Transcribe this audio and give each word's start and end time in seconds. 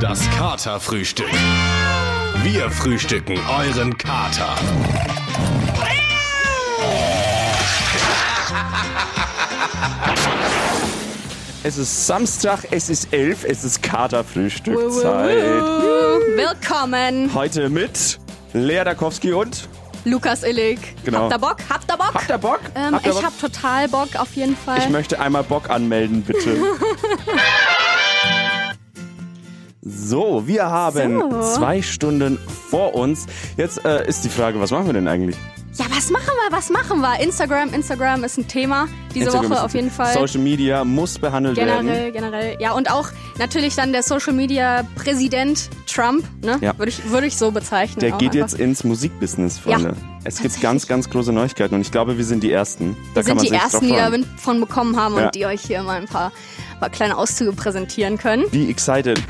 Das 0.00 0.28
Katerfrühstück. 0.30 1.30
Wir 2.42 2.70
frühstücken 2.70 3.38
euren 3.48 3.96
Kater. 3.96 4.54
Es 11.62 11.76
ist 11.78 12.06
Samstag, 12.06 12.60
es 12.70 12.88
ist 12.88 13.12
elf, 13.12 13.44
es 13.44 13.64
ist 13.64 13.82
Katerfrühstückzeit. 13.82 15.36
Willkommen, 16.36 17.34
Heute 17.34 17.68
mit 17.68 18.18
Lea 18.52 18.84
Dakowski 18.84 19.32
und 19.32 19.68
Lukas 20.04 20.44
Illig. 20.44 20.78
Genau. 21.04 21.22
Habt 21.22 21.32
ihr 21.32 21.38
Bock? 21.38 21.56
Habt 21.68 21.90
ihr 21.90 21.96
Bock? 21.96 22.14
Habt 22.14 22.30
ihr 22.30 22.38
Bock? 22.38 22.60
ähm, 22.76 22.94
Habt 22.94 23.06
ihr 23.06 23.10
ich 23.12 23.16
Bock? 23.16 23.24
hab 23.26 23.40
total 23.40 23.88
Bock, 23.88 24.08
auf 24.16 24.32
jeden 24.34 24.56
Fall. 24.56 24.78
Ich 24.78 24.88
möchte 24.88 25.18
einmal 25.18 25.42
Bock 25.42 25.68
anmelden, 25.68 26.22
bitte. 26.22 26.56
So, 29.88 30.46
wir 30.46 30.66
haben 30.66 31.20
So. 31.30 31.42
zwei 31.54 31.80
Stunden 31.80 32.38
vor 32.70 32.94
uns. 32.94 33.26
Jetzt 33.56 33.84
äh, 33.84 34.06
ist 34.08 34.24
die 34.24 34.28
Frage, 34.28 34.58
was 34.58 34.70
machen 34.72 34.86
wir 34.86 34.92
denn 34.94 35.06
eigentlich? 35.06 35.36
ja, 35.78 35.84
was 35.90 36.10
machen 36.10 36.24
wir? 36.26 36.56
Was 36.56 36.70
machen 36.70 37.00
wir? 37.00 37.20
Instagram, 37.20 37.72
Instagram 37.74 38.24
ist 38.24 38.38
ein 38.38 38.48
Thema 38.48 38.88
diese 39.14 39.26
Instagram 39.26 39.50
Woche 39.50 39.62
auf 39.64 39.74
jeden 39.74 39.90
Fall. 39.90 40.12
Social 40.14 40.40
Media 40.40 40.84
muss 40.84 41.18
behandelt 41.18 41.56
werden. 41.58 41.86
Generell, 41.86 42.12
generell. 42.12 42.56
Ja, 42.60 42.72
und 42.72 42.90
auch 42.90 43.08
natürlich 43.38 43.74
dann 43.76 43.92
der 43.92 44.02
Social 44.02 44.32
Media 44.32 44.84
Präsident 44.96 45.68
Trump, 45.86 46.24
ne? 46.42 46.58
Ja. 46.62 46.76
Würde 46.78 46.90
ich, 46.90 47.10
würde 47.10 47.26
ich 47.26 47.36
so 47.36 47.50
bezeichnen. 47.50 48.00
Der 48.00 48.12
geht 48.12 48.30
einfach. 48.30 48.34
jetzt 48.34 48.54
ins 48.54 48.84
Musikbusiness, 48.84 49.58
Freunde. 49.58 49.90
Ja, 49.90 49.94
es 50.24 50.40
gibt 50.40 50.60
ganz, 50.62 50.86
ganz 50.88 51.08
große 51.10 51.32
Neuigkeiten 51.32 51.74
und 51.74 51.82
ich 51.82 51.92
glaube, 51.92 52.16
wir 52.16 52.24
sind 52.24 52.42
die 52.42 52.52
Ersten. 52.52 52.96
Da 53.14 53.20
Wir 53.20 53.24
sind 53.24 53.42
die 53.42 53.50
Ersten, 53.54 53.86
die 53.86 53.92
davon 53.92 54.60
bekommen 54.60 54.96
haben 54.98 55.16
Ja. 55.16 55.26
und 55.26 55.34
die 55.34 55.44
euch 55.46 55.60
hier 55.60 55.82
mal 55.82 55.98
ein 56.00 56.06
paar, 56.06 56.32
paar 56.80 56.90
kleine 56.90 57.16
Auszüge 57.16 57.52
präsentieren 57.52 58.18
können. 58.18 58.44
Wie 58.50 58.70
excited. 58.70 59.20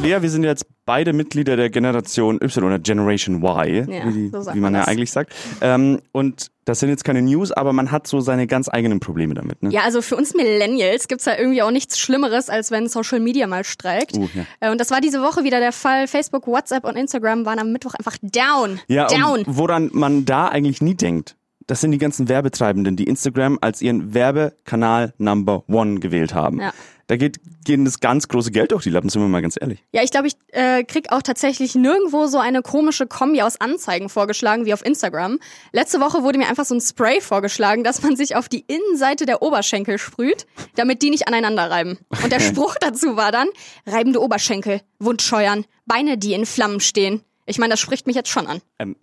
Lea, 0.00 0.18
wir 0.22 0.30
sind 0.30 0.44
jetzt 0.44 0.64
beide 0.86 1.12
Mitglieder 1.12 1.56
der 1.56 1.70
Generation 1.70 2.38
Y 2.40 2.64
oder 2.64 2.78
Generation 2.78 3.42
Y, 3.42 3.90
Ja, 3.92 4.14
wie, 4.14 4.28
so 4.30 4.42
wie 4.54 4.60
man 4.60 4.60
man 4.60 4.74
ja 4.74 4.80
das. 4.80 4.88
eigentlich 4.88 5.10
sagt. 5.10 5.34
Ähm, 5.60 6.00
und 6.12 6.52
das 6.64 6.78
sind 6.78 6.90
jetzt 6.90 7.02
keine 7.04 7.20
News, 7.20 7.50
aber 7.50 7.72
man 7.72 7.90
hat 7.90 8.06
so 8.06 8.20
seine 8.20 8.46
ganz 8.46 8.68
eigenen 8.68 9.00
Probleme 9.00 9.34
damit. 9.34 9.60
Ne? 9.60 9.70
Ja, 9.70 9.80
also 9.82 10.00
für 10.00 10.14
uns 10.14 10.34
Millennials 10.34 11.08
gibt's 11.08 11.24
ja 11.24 11.36
irgendwie 11.36 11.62
auch 11.62 11.72
nichts 11.72 11.98
Schlimmeres, 11.98 12.48
als 12.48 12.70
wenn 12.70 12.86
Social 12.88 13.18
Media 13.18 13.48
mal 13.48 13.64
streikt. 13.64 14.16
Uh, 14.16 14.28
ja. 14.34 14.44
Äh, 14.60 14.70
Und 14.70 14.80
das 14.80 14.92
war 14.92 15.00
diese 15.00 15.20
Woche 15.20 15.42
wieder 15.42 15.58
der 15.58 15.72
Fall. 15.72 16.06
Facebook, 16.06 16.46
WhatsApp 16.46 16.84
und 16.84 16.94
Instagram 16.96 17.44
waren 17.44 17.58
am 17.58 17.72
Mittwoch 17.72 17.94
einfach 17.94 18.16
down. 18.22 18.78
Ja, 18.86 19.08
down. 19.08 19.42
woran 19.46 19.90
man 19.92 20.26
da 20.26 20.46
eigentlich 20.46 20.80
nie 20.80 20.94
denkt, 20.94 21.34
das 21.68 21.82
sind 21.82 21.92
die 21.92 21.98
ganzen 21.98 22.28
Werbetreibenden, 22.28 22.96
die 22.96 23.04
Instagram 23.04 23.58
als 23.60 23.80
ihren 23.82 24.14
Werbekanal 24.14 25.14
Number 25.18 25.64
One 25.68 26.00
gewählt 26.00 26.34
haben. 26.34 26.60
Ja. 26.60 26.72
Da 27.08 27.16
geht, 27.16 27.40
geht 27.64 27.86
das 27.86 28.00
ganz 28.00 28.28
große 28.28 28.50
Geld 28.50 28.72
durch 28.72 28.82
die 28.82 28.90
Lappen, 28.90 29.08
sind 29.08 29.22
wir 29.22 29.28
mal 29.28 29.40
ganz 29.40 29.56
ehrlich. 29.58 29.82
Ja, 29.92 30.02
ich 30.02 30.10
glaube, 30.10 30.28
ich 30.28 30.34
äh, 30.48 30.84
krieg 30.84 31.10
auch 31.10 31.22
tatsächlich 31.22 31.74
nirgendwo 31.74 32.26
so 32.26 32.38
eine 32.38 32.60
komische 32.62 33.06
Kombi 33.06 33.40
aus 33.42 33.60
Anzeigen 33.60 34.08
vorgeschlagen 34.08 34.66
wie 34.66 34.74
auf 34.74 34.84
Instagram. 34.84 35.38
Letzte 35.72 36.00
Woche 36.00 36.22
wurde 36.22 36.38
mir 36.38 36.48
einfach 36.48 36.66
so 36.66 36.74
ein 36.74 36.80
Spray 36.80 37.20
vorgeschlagen, 37.20 37.84
dass 37.84 38.02
man 38.02 38.16
sich 38.16 38.34
auf 38.34 38.48
die 38.48 38.64
Innenseite 38.66 39.24
der 39.24 39.42
Oberschenkel 39.42 39.98
sprüht, 39.98 40.46
damit 40.74 41.00
die 41.02 41.10
nicht 41.10 41.28
aneinander 41.28 41.70
reiben. 41.70 41.98
Und 42.22 42.32
der 42.32 42.40
Spruch 42.40 42.74
dazu 42.80 43.16
war 43.16 43.32
dann, 43.32 43.48
reibende 43.86 44.22
Oberschenkel, 44.22 44.80
Wundscheuern, 44.98 45.64
Beine, 45.86 46.18
die 46.18 46.34
in 46.34 46.44
Flammen 46.44 46.80
stehen. 46.80 47.22
Ich 47.48 47.58
meine, 47.58 47.70
das 47.72 47.80
spricht 47.80 48.06
mich 48.06 48.14
jetzt 48.14 48.28
schon 48.28 48.46
an. 48.46 48.60
Ähm, 48.78 48.94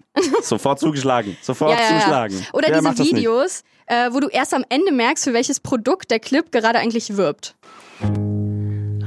sofort 0.44 0.80
zugeschlagen, 0.80 1.36
sofort 1.42 1.80
zuschlagen. 1.82 2.46
Oder 2.54 2.68
Wer 2.70 2.82
macht 2.84 3.00
diese 3.00 3.04
das 3.04 3.12
nicht? 3.14 3.16
Videos, 3.18 3.64
äh, 3.88 4.10
wo 4.12 4.20
du 4.20 4.28
erst 4.28 4.54
am 4.54 4.64
Ende 4.70 4.92
merkst, 4.92 5.24
für 5.24 5.34
welches 5.34 5.60
Produkt 5.60 6.12
der 6.12 6.20
Clip 6.20 6.52
gerade 6.52 6.78
eigentlich 6.78 7.18
wirbt. 7.18 7.56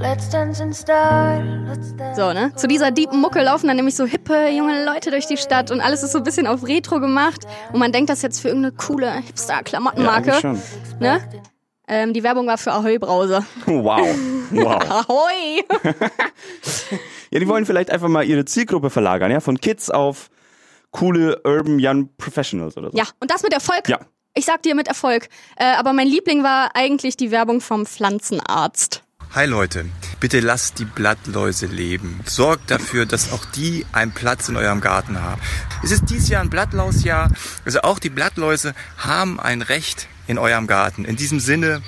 Let's 0.01 0.29
dance 0.31 0.63
in 0.63 0.73
style. 0.75 1.67
Let's 1.69 1.95
dance. 1.97 2.21
So, 2.21 2.33
ne? 2.33 2.53
Zu 2.57 2.67
dieser 2.67 2.91
deepen 2.91 3.21
Mucke 3.21 3.41
laufen 3.43 3.69
dann 3.69 3.77
nämlich 3.77 3.95
so 3.95 4.07
hippe 4.07 4.49
junge 4.49 4.85
Leute 4.85 5.11
durch 5.11 5.27
die 5.27 5.37
Stadt 5.37 5.71
und 5.71 5.81
alles 5.81 6.03
ist 6.03 6.13
so 6.13 6.19
ein 6.19 6.25
bisschen 6.25 6.47
auf 6.49 6.67
Retro 6.67 6.99
gemacht 6.99 7.47
und 7.73 7.79
man 7.79 7.93
denkt 7.93 8.11
das 8.11 8.23
jetzt 8.23 8.41
für 8.41 8.49
irgendeine 8.49 8.75
coole 8.77 9.13
Hipster-Klamottenmarke. 9.21 10.31
Ja, 10.31 10.37
eigentlich 10.37 10.63
ne? 11.01 11.21
Ähm, 11.89 12.13
die 12.13 12.23
Werbung 12.23 12.47
war 12.47 12.59
für 12.59 12.73
Ahoi 12.73 12.99
Brause. 12.99 13.45
schon. 13.65 13.83
Wow, 13.85 14.07
wow. 14.51 15.07
Ahoi! 15.09 15.65
Ja, 17.31 17.41
die 17.41 17.49
wollen 17.49 17.67
vielleicht 17.67 17.91
einfach 17.91 18.09
mal 18.09 18.25
ihre 18.25 18.45
Zielgruppe 18.45 18.91
verlagern, 18.91 19.31
ja, 19.31 19.41
von 19.41 19.61
Kids 19.61 19.91
auf 19.91 20.31
coole 20.91 21.41
Urban 21.45 21.79
Young 21.81 22.11
Professionals 22.17 22.77
oder 22.77 22.91
so. 22.91 22.97
ja, 22.97 23.05
und 23.21 23.31
das 23.31 23.43
mit 23.43 23.53
Erfolg. 23.53 23.89
Ja. 23.89 24.01
Ich 24.35 24.45
sag 24.45 24.63
dir 24.63 24.75
mit 24.75 24.89
Erfolg. 24.89 25.29
Äh, 25.57 25.75
aber 25.75 25.93
mein 25.93 26.07
Liebling 26.07 26.43
war 26.45 26.71
eigentlich 26.75 27.17
die 27.17 27.31
Werbung 27.31 27.61
vom 27.61 27.87
Pflanzenarzt. 27.87 29.03
Hi 29.35 29.45
Leute, 29.45 29.85
bitte 30.21 30.41
lasst 30.41 30.79
die 30.79 30.87
Blattläuse 30.87 31.67
leben. 31.67 32.21
Sorgt 32.25 32.71
dafür, 32.71 33.05
dass 33.05 33.31
auch 33.33 33.45
die 33.45 33.85
einen 33.93 34.13
Platz 34.13 34.49
in 34.49 34.57
eurem 34.57 34.81
Garten 34.81 35.21
haben. 35.21 35.41
Es 35.83 35.91
ist 35.91 36.09
dieses 36.09 36.31
Jahr 36.31 36.41
ein 36.41 36.49
Blattlausjahr, 36.49 37.31
also 37.67 37.83
auch 37.83 37.99
die 37.99 38.09
Blattläuse 38.09 38.75
haben 38.97 39.39
ein 39.39 39.61
Recht 39.61 40.09
in 40.29 40.39
eurem 40.39 40.67
Garten. 40.67 41.05
In 41.05 41.17
diesem 41.17 41.41
Sinne, 41.41 41.83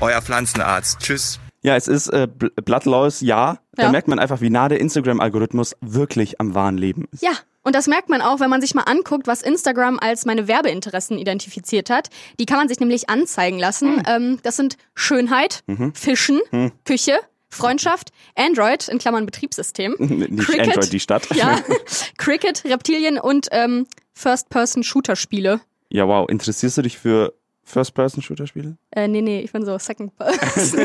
euer 0.00 0.22
Pflanzenarzt. 0.22 1.00
Tschüss. 1.00 1.38
Ja, 1.62 1.74
es 1.76 1.88
ist 1.88 2.08
äh, 2.08 2.28
Bl- 2.28 2.50
Blattlaus, 2.62 3.20
ja. 3.20 3.58
Da 3.74 3.84
Ja. 3.84 3.90
merkt 3.90 4.08
man 4.08 4.18
einfach, 4.18 4.40
wie 4.40 4.50
nah 4.50 4.68
der 4.68 4.80
Instagram-Algorithmus 4.80 5.74
wirklich 5.80 6.40
am 6.40 6.54
wahren 6.54 6.78
Leben 6.78 7.06
ist. 7.12 7.22
Ja, 7.22 7.32
und 7.62 7.74
das 7.74 7.88
merkt 7.88 8.08
man 8.08 8.20
auch, 8.22 8.38
wenn 8.40 8.50
man 8.50 8.60
sich 8.60 8.74
mal 8.74 8.82
anguckt, 8.82 9.26
was 9.26 9.42
Instagram 9.42 9.98
als 9.98 10.24
meine 10.26 10.46
Werbeinteressen 10.46 11.18
identifiziert 11.18 11.90
hat. 11.90 12.08
Die 12.38 12.46
kann 12.46 12.58
man 12.58 12.68
sich 12.68 12.78
nämlich 12.78 13.08
anzeigen 13.10 13.58
lassen. 13.58 14.02
Ähm, 14.06 14.38
das 14.44 14.56
sind 14.56 14.76
Schönheit, 14.94 15.64
Fischen, 15.94 16.40
Küche, 16.84 17.18
Freundschaft, 17.48 18.10
Android, 18.36 18.86
in 18.88 18.98
Klammern 18.98 19.24
Betriebssystem, 19.26 19.96
Nicht 19.98 20.60
Android, 20.60 20.92
die 20.92 21.00
Stadt. 21.00 21.26
ja, 21.34 21.58
Cricket, 22.18 22.64
Reptilien 22.64 23.18
und 23.18 23.48
ähm, 23.50 23.86
First-Person-Shooter-Spiele. 24.14 25.60
Ja, 25.90 26.06
wow. 26.08 26.28
Interessierst 26.28 26.78
du 26.78 26.82
dich 26.82 26.98
für 26.98 27.32
First-Person-Shooter-Spiele? 27.66 28.76
Äh, 28.92 29.08
nee, 29.08 29.20
nee, 29.20 29.40
ich 29.40 29.52
bin 29.52 29.64
so 29.66 29.76
Second 29.78 30.16
Person. 30.16 30.40
Bist 30.54 30.74
du 30.74 30.80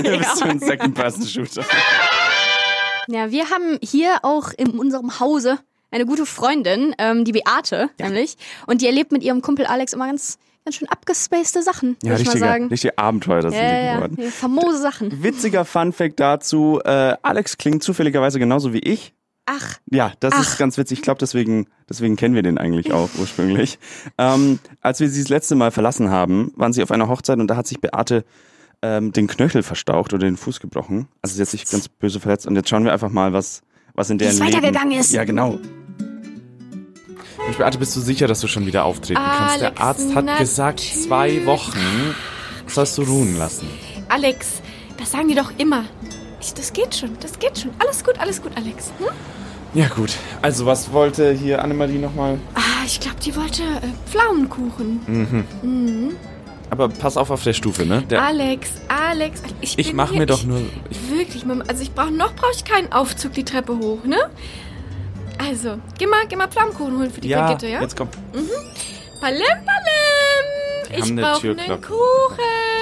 ja. 0.45 0.51
ein 0.51 0.59
Second-Person-Shooter? 0.59 1.63
ja, 3.07 3.31
wir 3.31 3.49
haben 3.49 3.77
hier 3.81 4.17
auch 4.23 4.51
in 4.57 4.71
unserem 4.79 5.19
Hause 5.19 5.59
eine 5.91 6.05
gute 6.05 6.25
Freundin, 6.25 6.95
ähm, 6.97 7.25
die 7.25 7.31
Beate, 7.33 7.89
nämlich. 7.99 8.37
Und 8.67 8.81
die 8.81 8.87
erlebt 8.87 9.11
mit 9.11 9.23
ihrem 9.23 9.41
Kumpel 9.41 9.65
Alex 9.65 9.93
immer 9.93 10.07
ganz, 10.07 10.37
ganz 10.65 10.75
schön 10.77 10.87
abgespacede 10.89 11.61
Sachen, 11.63 11.97
Ja, 12.01 12.11
würde 12.11 12.21
ich 12.23 12.27
mal 12.27 12.37
sagen. 12.37 12.67
richtige 12.69 12.97
Abenteuer 12.97 13.41
sind 13.41 13.53
Ja, 13.53 13.59
die 13.59 13.65
ja, 13.65 13.81
ja, 13.83 13.95
geworden. 13.97 14.17
ja, 14.19 14.29
famose 14.31 14.77
Sachen. 14.81 15.21
Witziger 15.23 15.65
Fun-Fact 15.65 16.19
dazu, 16.19 16.79
äh, 16.85 17.15
Alex 17.21 17.57
klingt 17.57 17.83
zufälligerweise 17.83 18.39
genauso 18.39 18.73
wie 18.73 18.79
ich. 18.79 19.13
Ach, 19.53 19.77
Ja, 19.89 20.13
das 20.19 20.33
Ach. 20.35 20.41
ist 20.41 20.57
ganz 20.57 20.77
witzig. 20.77 20.99
Ich 20.99 21.03
glaube, 21.03 21.19
deswegen, 21.19 21.67
deswegen 21.89 22.15
kennen 22.15 22.35
wir 22.35 22.43
den 22.43 22.57
eigentlich 22.57 22.93
auch 22.93 23.09
ursprünglich. 23.19 23.79
Ähm, 24.17 24.59
als 24.81 24.99
wir 24.99 25.09
sie 25.09 25.21
das 25.21 25.29
letzte 25.29 25.55
Mal 25.55 25.71
verlassen 25.71 26.09
haben, 26.09 26.51
waren 26.55 26.73
sie 26.73 26.83
auf 26.83 26.91
einer 26.91 27.07
Hochzeit 27.09 27.39
und 27.39 27.47
da 27.47 27.55
hat 27.55 27.67
sich 27.67 27.81
Beate 27.81 28.23
ähm, 28.81 29.11
den 29.11 29.27
Knöchel 29.27 29.63
verstaucht 29.63 30.13
oder 30.13 30.25
den 30.25 30.37
Fuß 30.37 30.59
gebrochen. 30.59 31.07
Also 31.21 31.35
sie 31.35 31.41
hat 31.41 31.49
sich 31.49 31.69
ganz 31.69 31.87
böse 31.87 32.19
verletzt 32.19 32.47
und 32.47 32.55
jetzt 32.55 32.69
schauen 32.69 32.85
wir 32.85 32.93
einfach 32.93 33.09
mal, 33.09 33.33
was, 33.33 33.61
was 33.93 34.09
in 34.09 34.17
deren 34.17 34.31
es 34.31 34.39
Leben... 34.39 34.53
weitergegangen 34.53 34.99
ist. 34.99 35.11
Ja, 35.11 35.23
genau. 35.23 35.59
Mensch, 37.43 37.57
Beate, 37.57 37.77
bist 37.77 37.95
du 37.95 37.99
sicher, 37.99 38.27
dass 38.27 38.39
du 38.39 38.47
schon 38.47 38.65
wieder 38.65 38.85
auftreten 38.85 39.19
kannst? 39.21 39.61
Der 39.61 39.67
Alex, 39.69 39.81
Arzt 39.81 40.15
hat 40.15 40.37
gesagt, 40.37 40.79
zwei 40.79 41.45
Wochen 41.45 41.79
sollst 42.67 42.97
du 42.97 43.01
ruhen 43.03 43.37
lassen. 43.37 43.67
Alex, 44.09 44.61
das 44.97 45.11
sagen 45.11 45.27
die 45.27 45.35
doch 45.35 45.51
immer. 45.57 45.85
Ich, 46.41 46.53
das 46.55 46.73
geht 46.73 46.95
schon, 46.95 47.15
das 47.19 47.37
geht 47.37 47.59
schon. 47.59 47.71
Alles 47.77 48.03
gut, 48.03 48.19
alles 48.19 48.41
gut, 48.41 48.51
Alex. 48.55 48.87
Hm? 48.97 49.07
Ja 49.73 49.87
gut, 49.87 50.11
also 50.41 50.65
was 50.65 50.91
wollte 50.91 51.31
hier 51.31 51.63
Annemarie 51.63 51.97
nochmal? 51.97 52.37
Ah, 52.55 52.83
ich 52.85 52.99
glaube, 52.99 53.17
die 53.23 53.33
wollte 53.35 53.61
äh, 53.61 54.09
Pflaumenkuchen. 54.09 56.17
Aber 56.69 56.89
pass 56.89 57.15
auf 57.15 57.31
auf 57.31 57.43
der 57.43 57.53
Stufe, 57.53 57.85
ne? 57.85 58.01
Der, 58.09 58.21
Alex, 58.21 58.71
Alex, 58.87 59.41
ich, 59.61 59.77
ich 59.77 59.87
bin 59.87 59.95
mach 59.95 60.09
hier, 60.09 60.19
mir 60.19 60.25
doch 60.25 60.43
nur... 60.43 60.61
Ich, 60.89 61.11
Wirklich, 61.11 61.45
Mama, 61.45 61.63
also 61.67 61.83
ich 61.83 61.93
brauche 61.93 62.11
noch 62.11 62.33
brauche 62.33 62.51
ich 62.55 62.65
keinen 62.65 62.91
Aufzug 62.91 63.33
die 63.33 63.45
Treppe 63.45 63.77
hoch, 63.77 64.03
ne? 64.03 64.17
Also, 65.37 65.77
geh 65.97 66.07
mal, 66.07 66.25
geh 66.27 66.35
mal 66.35 66.47
Pflaumenkuchen 66.47 66.97
holen 66.97 67.11
für 67.11 67.21
die 67.21 67.29
ja, 67.29 67.45
Brigitte, 67.45 67.67
ja? 67.67 67.81
jetzt 67.81 67.95
komm. 67.95 68.09
Palim, 69.21 69.41
palim. 69.45 70.89
Wir 70.89 70.99
Ich 70.99 71.15
brauche 71.15 71.49
einen. 71.49 71.81
Kuchen. 71.81 72.80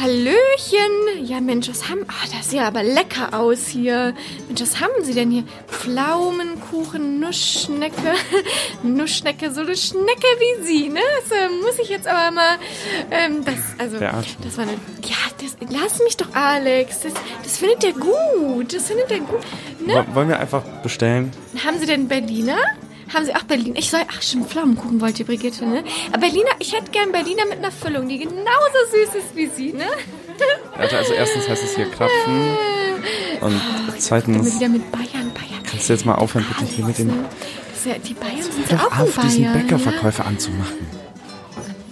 Hallöchen. 0.00 1.24
Ja, 1.26 1.40
Mensch, 1.40 1.68
was 1.68 1.88
haben... 1.88 2.04
Ah, 2.08 2.26
das 2.36 2.50
sieht 2.50 2.58
ja 2.58 2.66
aber 2.68 2.82
lecker 2.82 3.34
aus 3.38 3.66
hier. 3.66 4.14
Mensch, 4.46 4.60
was 4.62 4.80
haben 4.80 5.02
Sie 5.04 5.14
denn 5.14 5.30
hier? 5.30 5.44
Pflaumenkuchen, 5.68 7.20
Nussschnecke. 7.20 8.14
Nussschnecke, 8.82 9.52
so 9.52 9.60
eine 9.60 9.76
Schnecke 9.76 10.26
wie 10.38 10.64
Sie, 10.64 10.88
ne? 10.88 11.00
Das 11.28 11.38
äh, 11.38 11.48
muss 11.62 11.78
ich 11.82 11.88
jetzt 11.88 12.06
aber 12.06 12.30
mal... 12.34 12.56
Ähm, 13.10 13.44
das, 13.44 13.56
also, 13.78 13.98
Der 13.98 14.22
das 14.42 14.56
war 14.56 14.64
eine... 14.64 14.72
Ja, 15.04 15.16
das, 15.40 15.56
lass 15.70 15.98
mich 16.00 16.16
doch, 16.16 16.32
Alex. 16.34 17.00
Das, 17.02 17.12
das 17.42 17.58
findet 17.58 17.84
er 17.84 17.92
gut. 17.92 18.72
Das 18.74 18.86
findet 18.88 19.10
er 19.10 19.20
gut. 19.20 19.40
Ne? 19.84 20.06
Wo- 20.10 20.14
Wollen 20.14 20.28
wir 20.28 20.40
einfach 20.40 20.62
bestellen? 20.82 21.30
Haben 21.64 21.78
Sie 21.78 21.86
denn 21.86 22.08
Berliner? 22.08 22.56
Haben 23.12 23.24
sie 23.24 23.34
auch 23.34 23.42
Berlin? 23.42 23.74
Ich 23.76 23.90
soll, 23.90 24.02
ach 24.08 24.22
stimmt, 24.22 24.48
Pflaumenkuchen 24.50 25.00
wollte 25.00 25.24
Brigitte, 25.24 25.66
ne? 25.66 25.82
Aber 26.12 26.20
Berliner, 26.20 26.50
ich 26.60 26.72
hätte 26.72 26.90
gern 26.92 27.10
Berliner 27.10 27.44
mit 27.46 27.58
einer 27.58 27.72
Füllung, 27.72 28.08
die 28.08 28.18
genauso 28.18 28.78
süß 28.92 29.14
ist 29.16 29.34
wie 29.36 29.48
sie, 29.48 29.72
ne? 29.72 29.86
Warte, 30.76 30.96
also 30.96 31.12
erstens 31.12 31.48
heißt 31.48 31.64
es 31.64 31.74
hier 31.74 31.90
Krapfen 31.90 32.56
und 33.40 33.48
Immer 33.52 33.98
zweitens 33.98 34.56
wieder 34.56 34.68
mit 34.68 34.90
Bayern, 34.92 35.32
Bayern. 35.34 35.62
kannst 35.68 35.88
du 35.88 35.92
jetzt 35.92 36.06
mal 36.06 36.14
aufhören, 36.14 36.46
bitte 36.48 36.72
hier 36.72 36.84
mit 36.84 36.98
dem 36.98 37.08
Ne? 37.08 37.24
Ja, 37.84 37.94
die 37.98 38.14
Bayern 38.14 38.42
sind 38.42 38.70
ja 38.70 38.78
auch 38.78 38.98
auf, 39.00 39.18
diesen 39.18 39.42
Bayern. 39.44 39.56
Ne? 39.56 39.62
Bäckerverkäufer 39.62 40.26
anzumachen. 40.26 40.86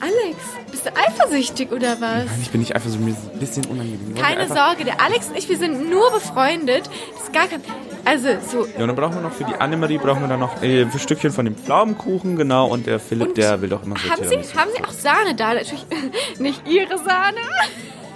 Alex, 0.00 0.36
bist 0.70 0.86
du 0.86 0.90
eifersüchtig 0.96 1.72
oder 1.72 2.00
was? 2.00 2.26
Nein, 2.26 2.40
ich 2.42 2.50
bin 2.50 2.60
nicht 2.60 2.74
so 2.86 2.98
mir 2.98 3.10
ist 3.10 3.32
ein 3.32 3.38
bisschen 3.40 3.64
unangenehm. 3.66 4.14
Keine 4.14 4.46
Sorge, 4.46 4.84
der 4.84 5.00
Alex 5.00 5.28
und 5.28 5.36
ich, 5.36 5.48
wir 5.48 5.56
sind 5.56 5.90
nur 5.90 6.10
befreundet. 6.12 6.88
Das 7.14 7.24
ist 7.24 7.32
gar 7.32 7.48
kein. 7.48 7.62
Also, 8.08 8.28
so. 8.50 8.66
Ja, 8.66 8.80
und 8.80 8.88
dann 8.88 8.96
brauchen 8.96 9.16
wir 9.16 9.20
noch 9.20 9.32
für 9.32 9.44
die 9.44 9.52
Annemarie 9.54 9.98
brauchen 9.98 10.22
wir 10.22 10.28
dann 10.28 10.40
noch 10.40 10.62
äh, 10.62 10.80
ein 10.82 10.98
Stückchen 10.98 11.30
von 11.30 11.44
dem 11.44 11.54
Pflaumenkuchen, 11.56 12.36
genau. 12.36 12.66
Und 12.68 12.86
der 12.86 12.98
Philipp, 13.00 13.28
Und 13.28 13.36
der 13.36 13.60
will 13.60 13.68
doch 13.68 13.82
immer 13.84 13.96
so 13.98 14.08
Haben 14.08 14.24
Sie, 14.26 14.58
haben 14.58 14.70
Sie 14.74 14.82
auch 14.82 14.92
Sahne 14.92 15.34
da? 15.34 15.52
Natürlich 15.52 15.84
nicht 16.38 16.66
Ihre 16.66 16.96
Sahne, 16.96 17.36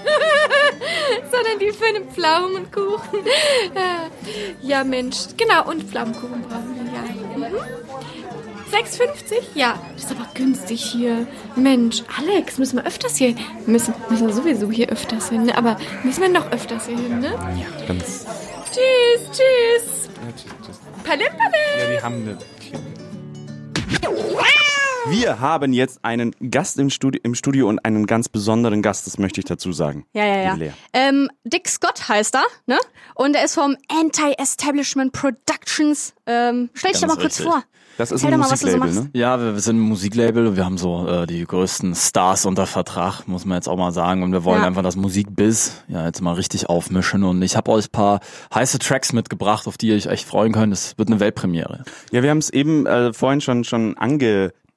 sondern 1.31 1.59
die 1.61 1.73
für 1.73 1.93
den 1.93 2.09
Pflaumenkuchen. 2.11 3.19
Äh, 3.75 4.67
Ja, 4.67 4.83
Mensch. 4.83 5.19
Genau, 5.37 5.69
und 5.69 5.83
Pflaumenkuchen 5.83 6.41
brauchen 6.41 6.75
wir, 6.75 7.47
ja. 7.47 7.50
Mhm. 7.50 7.56
6,50? 8.73 9.35
Ja, 9.55 9.75
das 9.94 10.05
ist 10.05 10.11
aber 10.12 10.27
günstig 10.33 10.83
hier. 10.83 11.27
Mensch, 11.56 12.03
Alex, 12.19 12.56
müssen 12.56 12.77
wir 12.79 12.87
öfters 12.87 13.17
hier. 13.17 13.35
Müssen, 13.67 13.93
müssen 14.09 14.27
wir 14.27 14.35
sowieso 14.35 14.71
hier 14.71 14.89
öfters 14.89 15.29
hin, 15.29 15.44
ne? 15.44 15.59
Aber 15.59 15.77
müssen 16.03 16.23
wir 16.23 16.31
noch 16.31 16.50
öfters 16.50 16.87
hier 16.87 16.97
hin, 16.97 17.21
ne? 17.21 17.35
Ja, 17.61 17.87
ganz. 17.87 18.25
Tschüss, 18.72 19.28
tschüss. 19.30 20.08
Ja, 20.16 20.32
tschüss, 20.32 20.52
tschüss. 20.64 20.80
Palim, 21.04 21.28
palim. 21.36 21.78
ja, 21.78 21.90
die 21.90 22.02
haben 22.02 22.22
eine. 22.22 22.38
Wir 25.08 25.40
haben 25.40 25.72
jetzt 25.72 26.04
einen 26.04 26.32
Gast 26.50 26.78
im 26.78 26.88
Studio, 26.88 27.20
im 27.25 27.34
Studio 27.34 27.69
und 27.69 27.84
einen 27.84 28.06
ganz 28.06 28.28
besonderen 28.28 28.82
Gast, 28.82 29.06
das 29.06 29.19
möchte 29.19 29.40
ich 29.40 29.44
dazu 29.46 29.72
sagen. 29.72 30.06
Ja, 30.12 30.25
ja, 30.25 30.54
ja. 30.56 30.72
Ähm, 30.93 31.28
Dick 31.44 31.69
Scott 31.69 32.08
heißt 32.08 32.37
er, 32.37 32.44
ne? 32.66 32.78
Und 33.16 33.34
er 33.34 33.44
ist 33.44 33.54
vom 33.54 33.76
Anti-Establishment 33.88 35.12
Productions. 35.12 36.14
Ähm, 36.26 36.70
stell 36.75 36.93
dich 36.93 37.00
doch 37.00 37.08
mal 37.08 37.16
kurz 37.16 37.38
richtig. 37.40 37.46
vor. 37.46 37.64
Das 37.99 38.10
ist 38.10 38.22
Erzähl 38.22 38.34
ein 38.34 38.43
so 38.43 38.49
Musiklabel, 38.50 38.78
machst. 38.78 38.94
ne? 38.94 39.10
Ja, 39.12 39.38
wir, 39.38 39.52
wir 39.54 39.60
sind 39.60 39.76
ein 39.76 39.81
Musiklabel. 39.81 40.56
Wir 40.56 40.64
haben 40.64 40.78
so 40.78 41.06
äh, 41.06 41.26
die 41.26 41.44
größten 41.44 41.94
Stars 41.94 42.46
unter 42.46 42.66
Vertrag, 42.66 43.26
muss 43.28 43.44
man 43.44 43.56
jetzt 43.56 43.69
auch 43.69 43.76
mal 43.76 43.93
sagen. 43.93 44.22
Und 44.22 44.32
wir 44.32 44.44
wollen 44.44 44.62
Ja. 44.62 44.66
einfach 44.66 44.82
das 44.82 44.96
Musikbiz 44.96 45.82
ja 45.88 46.06
jetzt 46.06 46.22
mal 46.22 46.32
richtig 46.32 46.70
aufmischen. 46.70 47.22
Und 47.25 47.43
ich 47.43 47.55
habe 47.56 47.70
euch 47.70 47.88
ein 47.88 47.93
paar 47.93 48.20
heiße 48.55 48.78
Tracks 48.78 49.12
mitgebracht, 49.12 49.66
auf 49.66 49.76
die 49.76 49.88
ihr 49.88 49.96
euch 49.96 50.06
echt 50.06 50.26
freuen 50.26 50.52
könnt. 50.52 50.72
Es 50.72 50.96
wird 50.96 51.10
eine 51.10 51.20
Weltpremiere. 51.20 51.84
Ja, 52.12 52.22
wir 52.22 52.31
haben 52.31 52.38
es 52.38 52.48
eben 52.50 52.87
äh, 52.87 53.12
vorhin 53.12 53.43
schon, 53.43 53.62
schon 53.64 53.94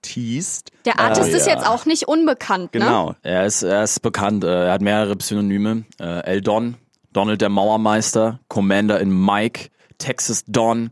angeteased. 0.06 0.72
Der 0.86 1.00
Artist 1.00 1.32
Äh, 1.34 1.38
ist 1.38 1.48
ja. 1.48 1.54
jetzt 1.54 1.68
auch 1.68 1.86
nicht 1.86 2.08
unbekannt, 2.08 2.74
ne? 2.74 2.80
Genau. 2.80 3.16
Er 3.24 3.46
ist, 3.46 3.64
er 3.64 3.84
ist 3.84 4.02
bekannt. 4.02 4.44
äh, 4.44 4.66
Er 4.68 4.74
hat 4.74 4.82
mehrere 4.82 5.16
Pseudonyme. 5.16 5.86
Äh, 6.00 6.24
El 6.26 6.42
Don, 6.42 6.76
Donald 7.14 7.42
der 7.42 7.50
Mauermeister, 7.50 8.40
Commander 8.48 9.00
in 9.00 9.10
Mike, 9.26 9.70
Texas 9.98 10.44
Don, 10.48 10.92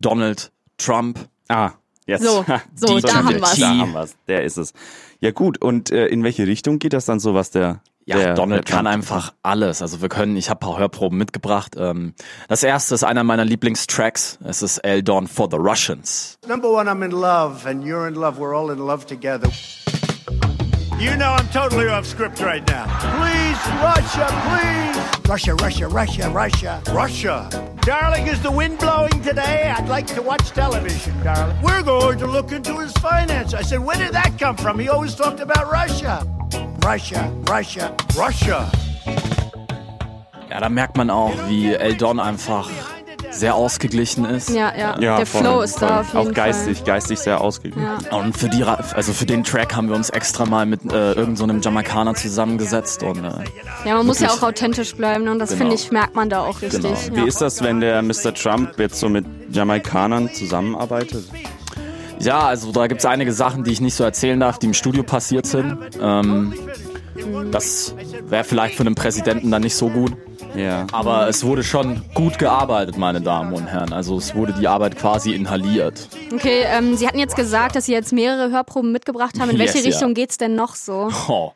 Donald 0.00 0.52
Trump. 0.76 1.28
Ah, 1.48 1.72
jetzt. 2.06 2.24
So, 2.24 2.44
so, 2.74 2.98
da 3.00 3.14
haben 3.24 3.40
wir's. 3.40 3.56
Da 3.58 3.68
haben 3.76 3.92
wir's. 3.92 4.16
Der 4.28 4.44
ist 4.44 4.56
es. 4.56 4.72
Ja 5.20 5.32
gut, 5.32 5.60
und 5.60 5.90
äh, 5.90 6.06
in 6.06 6.22
welche 6.22 6.46
Richtung 6.46 6.78
geht 6.78 6.92
das 6.92 7.04
dann 7.06 7.18
so, 7.18 7.34
was 7.34 7.50
der... 7.50 7.80
Ja, 8.08 8.16
der, 8.16 8.34
Donald 8.34 8.66
der 8.66 8.74
kann 8.74 8.86
einfach 8.86 9.34
alles. 9.42 9.82
Also 9.82 10.00
wir 10.00 10.08
können, 10.08 10.34
ich 10.38 10.48
habe 10.48 10.64
ein 10.64 10.66
paar 10.66 10.78
Hörproben 10.78 11.18
mitgebracht. 11.18 11.74
Ähm, 11.76 12.14
das 12.48 12.62
erste 12.62 12.94
ist 12.94 13.04
einer 13.04 13.22
meiner 13.22 13.44
Lieblingstracks. 13.44 14.38
Es 14.42 14.62
ist 14.62 14.78
El 14.78 15.02
Don 15.02 15.28
for 15.28 15.46
the 15.50 15.58
Russians. 15.58 16.38
Number 16.46 16.70
one, 16.70 16.88
I'm 16.88 17.04
in 17.04 17.10
love, 17.10 17.68
and 17.68 17.84
you're 17.84 18.08
in 18.08 18.14
love. 18.14 18.38
We're 18.38 18.56
all 18.56 18.70
in 18.72 18.78
love 18.78 19.04
together. 19.04 19.50
You 20.98 21.16
know 21.16 21.36
I'm 21.36 21.48
totally 21.52 21.88
off 21.88 22.06
script 22.06 22.40
right 22.40 22.66
now. 22.66 22.86
Please, 23.18 23.58
Russia, 23.82 24.26
please. 24.48 25.28
Russia, 25.28 25.54
Russia, 25.56 25.86
Russia, 25.86 26.30
Russia. 26.30 26.82
Russia. 26.90 27.74
Darling, 27.82 28.26
is 28.26 28.40
the 28.40 28.50
wind 28.50 28.78
blowing 28.78 29.22
today? 29.22 29.70
I'd 29.76 29.86
like 29.86 30.06
to 30.14 30.22
watch 30.22 30.48
television, 30.52 31.12
darling. 31.22 31.56
We're 31.62 31.82
going 31.82 32.18
to 32.20 32.26
look 32.26 32.52
into 32.52 32.78
his 32.78 32.92
finance. 32.94 33.52
I 33.52 33.60
said, 33.60 33.80
where 33.80 33.98
did 33.98 34.14
that 34.14 34.38
come 34.38 34.56
from? 34.56 34.78
He 34.78 34.88
always 34.88 35.14
talked 35.14 35.40
about 35.40 35.70
Russia. 35.70 36.26
Russia, 36.84 37.30
Russia, 37.50 37.90
Russia. 38.16 38.70
Ja, 40.50 40.60
da 40.60 40.68
merkt 40.68 40.96
man 40.96 41.10
auch, 41.10 41.32
wie 41.48 41.72
El 41.74 41.94
Don 41.96 42.18
einfach 42.20 42.68
sehr 43.30 43.54
ausgeglichen 43.54 44.24
ist. 44.24 44.48
Ja, 44.50 44.72
ja. 44.76 44.98
Ja, 44.98 45.16
der 45.18 45.26
voll, 45.26 45.42
Flow 45.42 45.60
ist 45.60 45.78
voll. 45.78 45.88
da 45.88 46.00
auf 46.00 46.14
jeden 46.14 46.28
Auch 46.30 46.32
geistig, 46.34 46.78
Fall. 46.78 46.86
geistig 46.86 47.18
sehr 47.18 47.40
ausgeglichen. 47.40 47.86
Ja. 48.10 48.16
Und 48.18 48.36
für 48.36 48.48
die, 48.48 48.64
also 48.64 49.12
für 49.12 49.26
den 49.26 49.44
Track 49.44 49.76
haben 49.76 49.88
wir 49.88 49.96
uns 49.96 50.08
extra 50.10 50.46
mal 50.46 50.64
mit 50.64 50.82
äh, 50.90 51.08
irgendeinem 51.12 51.36
so 51.36 51.44
einem 51.44 51.60
Jamaikaner 51.60 52.14
zusammengesetzt 52.14 53.02
und 53.02 53.18
äh, 53.22 53.30
Ja, 53.84 53.96
man 53.96 54.06
muss 54.06 54.20
ja 54.20 54.30
auch 54.30 54.42
authentisch 54.42 54.94
bleiben 54.96 55.24
ne? 55.24 55.32
und 55.32 55.38
das 55.40 55.50
Genau. 55.50 55.58
finde 55.60 55.74
ich, 55.74 55.90
merkt 55.92 56.14
man 56.14 56.30
da 56.30 56.40
auch 56.40 56.62
richtig. 56.62 56.80
Genau. 56.82 56.94
Ja. 56.94 57.16
Wie 57.24 57.28
ist 57.28 57.40
das, 57.40 57.62
wenn 57.62 57.80
der 57.80 58.00
Mr. 58.02 58.32
Trump 58.34 58.78
jetzt 58.78 58.98
so 58.98 59.08
mit 59.10 59.26
Jamaikanern 59.50 60.32
zusammenarbeitet? 60.32 61.24
Ja, 62.20 62.40
also 62.40 62.72
da 62.72 62.86
gibt's 62.86 63.04
einige 63.04 63.32
Sachen, 63.32 63.64
die 63.64 63.72
ich 63.72 63.80
nicht 63.80 63.94
so 63.94 64.04
erzählen 64.04 64.38
darf, 64.38 64.58
die 64.58 64.66
im 64.66 64.74
Studio 64.74 65.02
passiert 65.02 65.46
sind. 65.46 65.78
Ähm, 66.00 66.54
das 67.50 67.94
wäre 68.26 68.44
vielleicht 68.44 68.76
für 68.76 68.82
einen 68.82 68.94
Präsidenten 68.94 69.50
dann 69.50 69.62
nicht 69.62 69.74
so 69.74 69.88
gut. 69.88 70.12
Ja. 70.54 70.86
Aber 70.92 71.28
es 71.28 71.44
wurde 71.44 71.62
schon 71.62 72.02
gut 72.14 72.38
gearbeitet, 72.38 72.96
meine 72.96 73.20
Damen 73.20 73.52
und 73.52 73.66
Herren. 73.66 73.92
Also 73.92 74.16
es 74.16 74.34
wurde 74.34 74.54
die 74.54 74.66
Arbeit 74.66 74.96
quasi 74.96 75.32
inhaliert. 75.32 76.08
Okay, 76.32 76.64
ähm, 76.66 76.96
Sie 76.96 77.06
hatten 77.06 77.18
jetzt 77.18 77.36
gesagt, 77.36 77.76
dass 77.76 77.86
Sie 77.86 77.92
jetzt 77.92 78.12
mehrere 78.12 78.50
Hörproben 78.50 78.92
mitgebracht 78.92 79.38
haben. 79.38 79.50
In 79.50 79.58
welche 79.58 79.78
Yes, 79.78 79.84
ja. 79.84 79.90
Richtung 79.90 80.14
geht's 80.14 80.38
denn 80.38 80.54
noch 80.54 80.74
so? 80.74 81.10
Oh. 81.28 81.52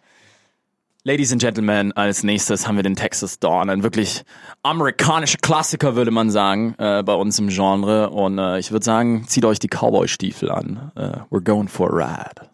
Ladies 1.04 1.32
and 1.32 1.40
Gentlemen, 1.40 1.90
als 1.96 2.22
nächstes 2.22 2.68
haben 2.68 2.76
wir 2.76 2.84
den 2.84 2.94
Texas 2.94 3.40
Dawn, 3.40 3.70
ein 3.70 3.82
wirklich 3.82 4.22
amerikanischer 4.62 5.38
Klassiker, 5.42 5.96
würde 5.96 6.12
man 6.12 6.30
sagen, 6.30 6.76
äh, 6.78 7.02
bei 7.02 7.14
uns 7.14 7.40
im 7.40 7.48
Genre. 7.48 8.10
Und 8.10 8.38
äh, 8.38 8.60
ich 8.60 8.70
würde 8.70 8.84
sagen, 8.84 9.24
zieht 9.26 9.44
euch 9.44 9.58
die 9.58 9.66
Cowboy-Stiefel 9.66 10.48
an. 10.52 10.92
Äh, 10.94 11.18
we're 11.28 11.42
going 11.42 11.66
for 11.66 11.90
a 11.90 11.92
ride. 11.92 12.48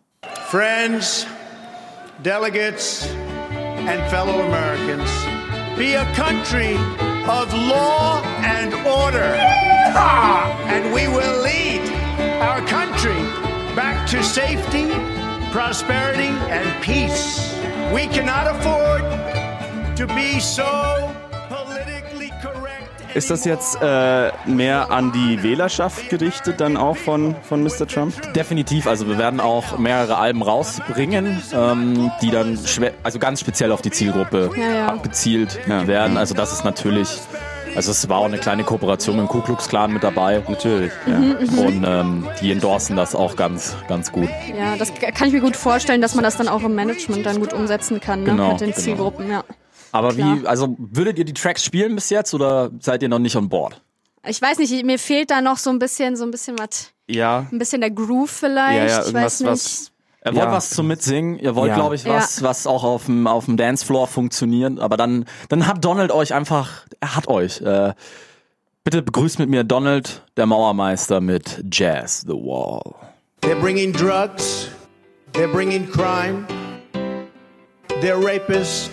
Friends, 0.48 1.26
delegates, 2.24 3.06
and 3.86 4.00
fellow 4.08 4.40
Americans, 4.46 5.10
be 5.76 5.94
a 5.94 6.06
country 6.14 6.78
of 7.26 7.52
law 7.68 8.22
and 8.46 8.72
order. 8.86 9.36
And 10.70 10.94
we 10.94 11.06
will 11.06 11.42
lead 11.42 11.82
our 12.40 12.62
country 12.62 13.12
back 13.76 14.06
to 14.06 14.22
safety, 14.22 14.86
prosperity, 15.52 16.28
and 16.50 16.66
peace. 16.82 17.54
We 17.92 18.06
cannot 18.06 18.46
afford 18.46 19.02
to 19.96 20.06
be 20.08 20.38
so 20.40 20.62
politically 21.48 22.30
correct. 22.42 23.14
Ist 23.14 23.30
das 23.30 23.44
jetzt 23.46 23.78
äh, 23.80 24.30
mehr 24.46 24.90
an 24.90 25.10
die 25.12 25.42
Wählerschaft 25.42 26.10
gerichtet 26.10 26.60
dann 26.60 26.76
auch 26.76 26.96
von, 26.96 27.34
von 27.42 27.62
Mr. 27.62 27.86
Trump? 27.86 28.14
Definitiv, 28.34 28.86
also 28.86 29.08
wir 29.08 29.16
werden 29.18 29.40
auch 29.40 29.78
mehrere 29.78 30.18
Alben 30.18 30.42
rausbringen, 30.42 31.42
ähm, 31.54 32.10
die 32.20 32.30
dann 32.30 32.58
schwer, 32.66 32.92
also 33.02 33.18
ganz 33.18 33.40
speziell 33.40 33.72
auf 33.72 33.80
die 33.82 33.90
Zielgruppe 33.90 34.50
Ja, 34.56 34.62
ja. 34.74 34.86
abgezielt 34.88 35.58
Ja. 35.66 35.86
werden. 35.86 36.18
Also 36.18 36.34
das 36.34 36.52
ist 36.52 36.64
natürlich, 36.64 37.08
also 37.78 37.92
es 37.92 38.08
war 38.08 38.18
auch 38.18 38.24
eine 38.24 38.38
kleine 38.38 38.64
Kooperation 38.64 39.14
mit 39.14 39.26
dem 39.26 39.28
Ku 39.28 39.40
Klux 39.40 39.68
Klan 39.68 39.92
mit 39.92 40.02
dabei. 40.02 40.42
Natürlich, 40.48 40.90
ja. 41.06 41.16
Und 41.16 41.84
ähm, 41.86 42.28
die 42.40 42.50
endorsen 42.50 42.96
das 42.96 43.14
auch 43.14 43.36
ganz, 43.36 43.76
ganz 43.86 44.10
gut. 44.10 44.28
Ja, 44.58 44.74
das 44.76 44.92
kann 44.94 45.28
ich 45.28 45.32
mir 45.32 45.40
gut 45.40 45.54
vorstellen, 45.54 46.00
dass 46.02 46.16
man 46.16 46.24
das 46.24 46.36
dann 46.36 46.48
auch 46.48 46.64
im 46.64 46.74
Management 46.74 47.24
dann 47.24 47.38
gut 47.38 47.52
umsetzen 47.52 48.00
kann, 48.00 48.24
ne? 48.24 48.30
Genau, 48.30 48.50
mit 48.50 48.60
den 48.62 48.70
genau. 48.70 48.80
Zielgruppen, 48.82 49.30
ja. 49.30 49.44
Aber 49.92 50.12
Klar. 50.12 50.38
wie, 50.42 50.46
also 50.48 50.74
würdet 50.76 51.20
ihr 51.20 51.24
die 51.24 51.34
Tracks 51.34 51.64
spielen 51.64 51.94
bis 51.94 52.10
jetzt 52.10 52.34
oder 52.34 52.72
seid 52.80 53.00
ihr 53.04 53.08
noch 53.08 53.20
nicht 53.20 53.36
on 53.36 53.48
board? 53.48 53.80
Ich 54.26 54.42
weiß 54.42 54.58
nicht, 54.58 54.84
mir 54.84 54.98
fehlt 54.98 55.30
da 55.30 55.40
noch 55.40 55.58
so 55.58 55.70
ein 55.70 55.78
bisschen, 55.78 56.16
so 56.16 56.24
ein 56.24 56.32
bisschen 56.32 56.58
was, 56.58 56.90
Ja, 57.08 57.46
ein 57.52 57.60
bisschen 57.60 57.80
der 57.80 57.92
Groove 57.92 58.28
vielleicht. 58.28 58.76
ja, 58.76 58.86
ja, 58.86 59.00
ich 59.02 59.06
irgendwas, 59.06 59.14
weiß 59.14 59.40
nicht. 59.40 59.50
was. 59.50 59.92
Ihr 60.28 60.34
wollt 60.36 60.46
Ja. 60.46 60.52
was 60.52 60.70
zum 60.70 60.86
Mitsingen, 60.88 61.38
ihr 61.38 61.54
wollt, 61.56 61.68
Ja. 61.70 61.74
glaube 61.76 61.94
ich, 61.94 62.04
was, 62.06 62.42
was 62.42 62.66
auch 62.66 62.84
auf 62.84 63.06
dem, 63.06 63.26
auf 63.26 63.44
dem 63.46 63.56
Dancefloor 63.56 64.06
funktioniert. 64.06 64.78
Aber 64.80 64.96
dann, 64.96 65.24
dann 65.48 65.66
hat 65.66 65.84
Donald 65.84 66.10
euch 66.12 66.34
einfach, 66.34 66.84
er 67.00 67.16
hat 67.16 67.28
euch. 67.28 67.60
Äh, 67.60 67.94
bitte 68.84 69.02
begrüßt 69.02 69.38
mit 69.38 69.48
mir 69.50 69.64
Donald, 69.64 70.22
der 70.36 70.46
Mauermeister, 70.46 71.20
mit 71.20 71.64
Jazz 71.70 72.22
the 72.26 72.34
Wall. 72.34 72.94
They're 73.42 73.60
bringing 73.60 73.92
drugs. 73.92 74.68
They're 75.34 75.52
bringing 75.52 75.88
crime. 75.90 76.46
They're 78.00 78.18
rapists. 78.18 78.90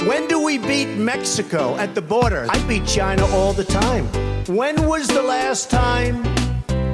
When 0.00 0.26
do 0.28 0.44
we 0.44 0.58
beat 0.58 0.98
Mexico 0.98 1.76
at 1.78 1.94
the 1.94 2.00
border? 2.02 2.46
I 2.52 2.58
beat 2.66 2.84
China 2.86 3.22
all 3.32 3.52
the 3.54 3.64
time. 3.64 4.08
When 4.48 4.74
was 4.88 5.06
the 5.06 5.22
last 5.22 5.70
time 5.70 6.22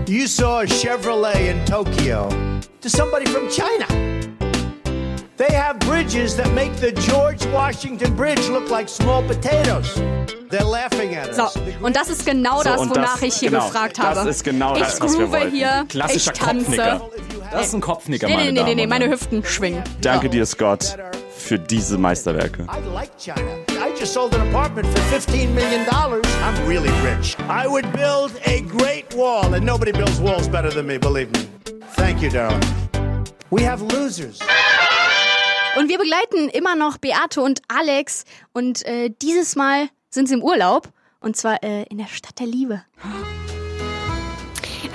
you 0.09 0.27
saw 0.27 0.61
a 0.61 0.67
Chevrolet 0.67 1.49
in 1.51 1.65
Tokyo 1.65 2.29
to 2.81 2.89
somebody 2.91 3.27
from 3.27 3.49
China? 3.51 3.87
They 5.37 5.53
have 5.53 5.79
bridges 5.81 6.37
that 6.37 6.53
make 6.53 6.75
the 6.81 6.93
George 6.93 7.45
Washington 7.47 8.15
Bridge 8.17 8.49
look 8.49 8.71
like 8.71 8.89
small 8.89 9.23
potatoes. 9.23 9.95
They're 10.51 10.65
laughing 10.65 11.15
at 11.15 11.35
So, 11.35 11.45
us. 11.45 11.55
The 11.55 11.75
und 11.85 11.95
das 11.95 12.09
ist 12.09 12.25
genau 12.27 12.63
das, 12.63 12.81
und 12.81 12.91
wonach 12.91 13.15
das- 13.21 13.23
ich 13.23 13.35
hier 13.35 13.51
genau, 13.51 13.67
gefragt 13.67 13.99
das 13.99 14.19
habe. 14.19 14.31
ist 14.31 14.43
genau 14.45 14.75
ich 14.75 14.81
das, 14.83 15.01
was 15.01 15.19
wir 15.19 15.31
wollten. 15.31 15.51
hier, 15.51 15.85
Klassischer 15.89 16.33
ich 16.33 16.39
tanze. 16.39 16.65
Kopfnicker. 16.77 17.01
Das 17.53 17.67
ist 17.67 17.75
ein 17.75 17.81
Kopfnicker, 17.81 18.27
Nee, 18.27 18.35
meine 18.35 18.45
nee, 18.47 18.53
nee, 18.53 18.61
nee, 18.61 18.61
Damen 18.65 18.77
nee, 18.77 18.83
und 18.85 18.89
meine. 18.89 19.09
Hüften 19.11 19.45
schwingen. 19.45 19.83
Danke 20.01 20.29
dir, 20.29 20.45
Scott, 20.47 20.97
für 21.37 21.59
diese 21.59 21.99
Meisterwerke. 21.99 22.63
I 22.63 22.95
like 22.95 23.11
China. 23.19 23.41
Just 23.99 24.13
sold 24.13 24.33
an 24.35 24.47
apartment 24.49 24.87
for 24.87 25.01
$15 25.11 25.55
million. 25.55 25.85
I'm 25.91 26.69
really 26.69 26.91
rich. 27.03 27.37
I 27.49 27.67
would 27.67 27.93
build 27.93 28.31
a 28.47 28.61
great 28.61 29.13
wall, 29.15 29.53
and 29.55 29.67
nobody 29.67 29.91
builds 29.91 30.21
walls 30.21 30.47
better 30.47 30.71
than 30.71 30.87
me, 30.87 30.99
believe 30.99 31.33
me. 31.33 31.49
Thank 31.97 32.23
you, 32.23 32.31
darling. 32.31 32.63
We 33.51 33.63
have 33.65 33.83
losers. 33.83 34.39
Und 35.77 35.89
wir 35.89 35.99
begleiten 35.99 36.49
immer 36.49 36.77
noch 36.77 36.99
Beate 36.99 37.43
und 37.43 37.61
Alex. 37.67 38.25
Und 38.53 38.87
äh, 38.87 39.11
dieses 39.21 39.57
Mal 39.57 39.89
sind 40.11 40.29
sie 40.29 40.35
im 40.35 40.45
Urlaub. 40.45 40.89
Und 41.21 41.37
zwar 41.37 41.63
äh, 41.65 41.83
in 41.91 41.99
der 41.99 42.07
Stadt 42.07 42.39
der 42.39 42.47
Liebe. 42.47 42.85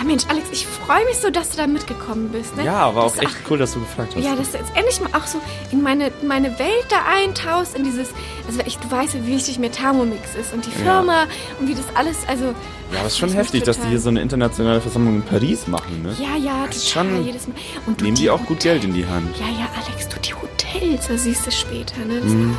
Ah 0.04 0.06
Mensch, 0.06 0.24
Alex, 0.28 0.50
ich 0.52 0.68
freue 0.68 1.06
mich 1.06 1.18
so, 1.18 1.30
dass 1.30 1.52
du 1.52 1.58
da 1.58 1.66
mitgekommen 1.66 2.28
bist. 2.30 2.58
Ne? 2.58 2.66
Ja, 2.66 2.94
war 2.94 3.06
auch 3.06 3.16
Das- 3.16 3.24
echt 3.24 3.36
cool, 3.50 3.58
dass 3.58 3.72
du 3.74 3.80
gefragt 3.80 4.14
hast. 4.16 4.24
Ja, 4.26 4.36
dass 4.36 4.52
du 4.52 4.58
jetzt 4.58 4.76
endlich 4.76 5.00
mal 5.00 5.10
auch 5.18 5.26
so 5.26 5.40
in 5.72 5.82
meine, 5.82 6.12
meine 6.28 6.60
Welt 6.60 6.86
da 6.90 6.98
eintauchst, 7.10 7.76
in 7.76 7.86
dieses, 7.86 8.10
also 8.46 8.60
ich, 8.66 8.78
du 8.80 8.92
weißt 8.92 9.14
ja, 9.14 9.22
wie 9.26 9.34
wichtig 9.36 9.60
mir 9.60 9.72
Thermomix 9.72 10.36
ist 10.36 10.54
und 10.54 10.66
die 10.66 10.72
Firma 10.72 11.24
und 11.60 11.70
wie 11.70 11.74
das 11.76 11.86
alles, 11.96 12.18
also... 12.28 12.46
Ja, 12.92 13.00
aber 13.00 13.08
es 13.08 13.14
ist 13.14 13.20
schon 13.20 13.30
heftig, 13.32 13.64
dass 13.64 13.80
die 13.80 13.88
hier 13.88 14.00
so 14.00 14.10
eine 14.10 14.22
internationale 14.22 14.82
Versammlung 14.82 15.16
in 15.16 15.22
Paris 15.24 15.68
machen, 15.68 16.02
ne? 16.04 16.14
Ja, 16.20 16.36
ja, 16.36 16.66
Das 16.68 16.76
ist 16.76 16.90
total, 16.94 17.10
schon- 17.16 17.26
jedes 17.26 17.48
Mal. 17.48 17.56
Und 17.88 18.02
Nehmen 18.02 18.16
die 18.18 18.30
auch 18.30 18.44
gut 18.46 18.60
Geld 18.60 18.84
in 18.84 18.94
die 18.94 19.06
Hand. 19.08 19.36
Ja, 19.40 19.46
ja, 19.48 19.68
Alex, 19.88 20.10
du, 20.10 20.20
die 20.20 20.34
Hotels, 20.34 21.08
da 21.08 21.18
siehst 21.18 21.48
du 21.48 21.52
später, 21.52 21.98
ne? 22.06 22.20
Das 22.22 22.30
Mhm. 22.30 22.58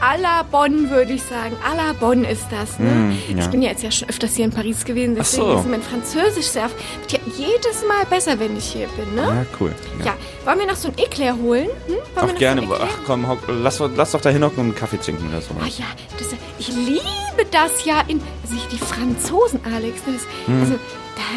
À 0.00 0.16
la 0.16 0.42
Bonn, 0.42 0.90
würde 0.90 1.12
ich 1.12 1.22
sagen. 1.22 1.56
À 1.62 1.74
la 1.76 1.92
Bonn 1.92 2.24
ist 2.24 2.46
das, 2.50 2.78
ne? 2.78 2.90
Mhm, 2.90 3.18
ja. 3.36 3.44
Ich 3.44 3.50
bin 3.50 3.62
ja 3.62 3.70
jetzt 3.70 3.82
ja 3.82 3.90
schon 3.90 4.08
öfters 4.08 4.34
hier 4.34 4.46
in 4.46 4.50
Paris 4.50 4.84
gewesen, 4.84 5.12
Ach 5.14 5.22
deswegen 5.22 5.46
so. 5.46 5.58
ist 5.58 5.68
mein 5.68 5.82
Französisch 5.82 6.46
sehr, 6.46 6.70
ja 7.10 7.18
jedes 7.36 7.82
Mal 7.86 8.04
besser, 8.08 8.38
wenn 8.40 8.56
ich 8.56 8.64
hier 8.72 8.88
bin, 8.96 9.14
ne? 9.14 9.22
Ja, 9.22 9.46
cool. 9.60 9.74
Ja, 10.04 10.14
wollen 10.44 10.58
wir 10.60 10.66
noch 10.66 10.76
so 10.76 10.88
ein 10.88 10.98
Eclair 10.98 11.36
holen? 11.36 11.68
Hm? 11.86 11.96
Noch 12.28 12.34
gerne. 12.36 12.66
So? 12.66 12.74
Ach 12.74 12.98
komm, 13.06 13.28
hock, 13.28 13.38
lass, 13.48 13.78
lass 13.94 14.12
doch 14.12 14.20
da 14.20 14.30
hinhocken 14.30 14.58
und 14.58 14.64
einen 14.66 14.74
Kaffee 14.74 14.98
trinken 14.98 15.28
oder 15.28 15.40
so. 15.40 15.50
Ah 15.60 15.66
ja, 15.66 15.84
das, 16.18 16.28
ich 16.58 16.68
liebe 16.68 17.48
das 17.50 17.84
ja 17.84 18.02
in, 18.08 18.20
also 18.42 18.54
ich, 18.56 18.66
die 18.68 18.78
Franzosen, 18.78 19.60
Alex, 19.64 20.06
ne, 20.06 20.14
das, 20.14 20.22
Hm. 20.46 20.60
also 20.60 20.74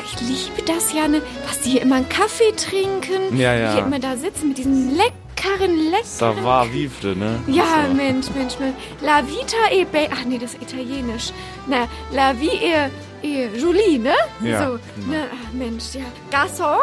ich 0.05 0.22
liebe 0.22 0.62
das 0.65 0.93
ja, 0.93 1.08
ne, 1.10 1.22
was 1.48 1.60
die 1.60 1.72
hier 1.72 1.82
immer 1.82 1.96
einen 1.96 2.08
Kaffee 2.10 2.53
trinken, 2.55 3.38
Ja, 3.38 3.53
ja. 3.53 3.67
die 3.72 3.77
hier 3.77 3.86
immer 3.86 4.00
da 4.00 4.15
sitzen 4.15 4.48
mit 4.50 4.58
diesen 4.58 4.91
leckeren, 4.96 5.13
leckeren 5.43 5.93
Savoir 6.03 6.71
vivre, 6.71 7.15
ne? 7.15 7.39
Ja, 7.47 7.85
so. 7.88 7.93
Mensch, 7.93 8.29
Mensch, 8.35 8.59
Mensch. 8.59 8.75
La 9.01 9.21
vita 9.25 9.71
e 9.71 9.85
be... 9.85 10.07
Ach 10.12 10.25
nee, 10.25 10.38
das 10.38 10.53
ist 10.53 10.62
italienisch. 10.62 11.31
Na, 11.67 11.88
la 12.12 12.33
vie 12.33 12.51
e, 12.51 12.89
e 13.21 13.50
Julie, 13.57 14.00
ne? 14.00 14.15
Ja, 14.41 14.65
So, 14.65 14.79
genau. 14.95 15.23
ach, 15.31 15.53
Mensch, 15.53 15.93
ja. 15.95 16.05
Garçon? 16.31 16.79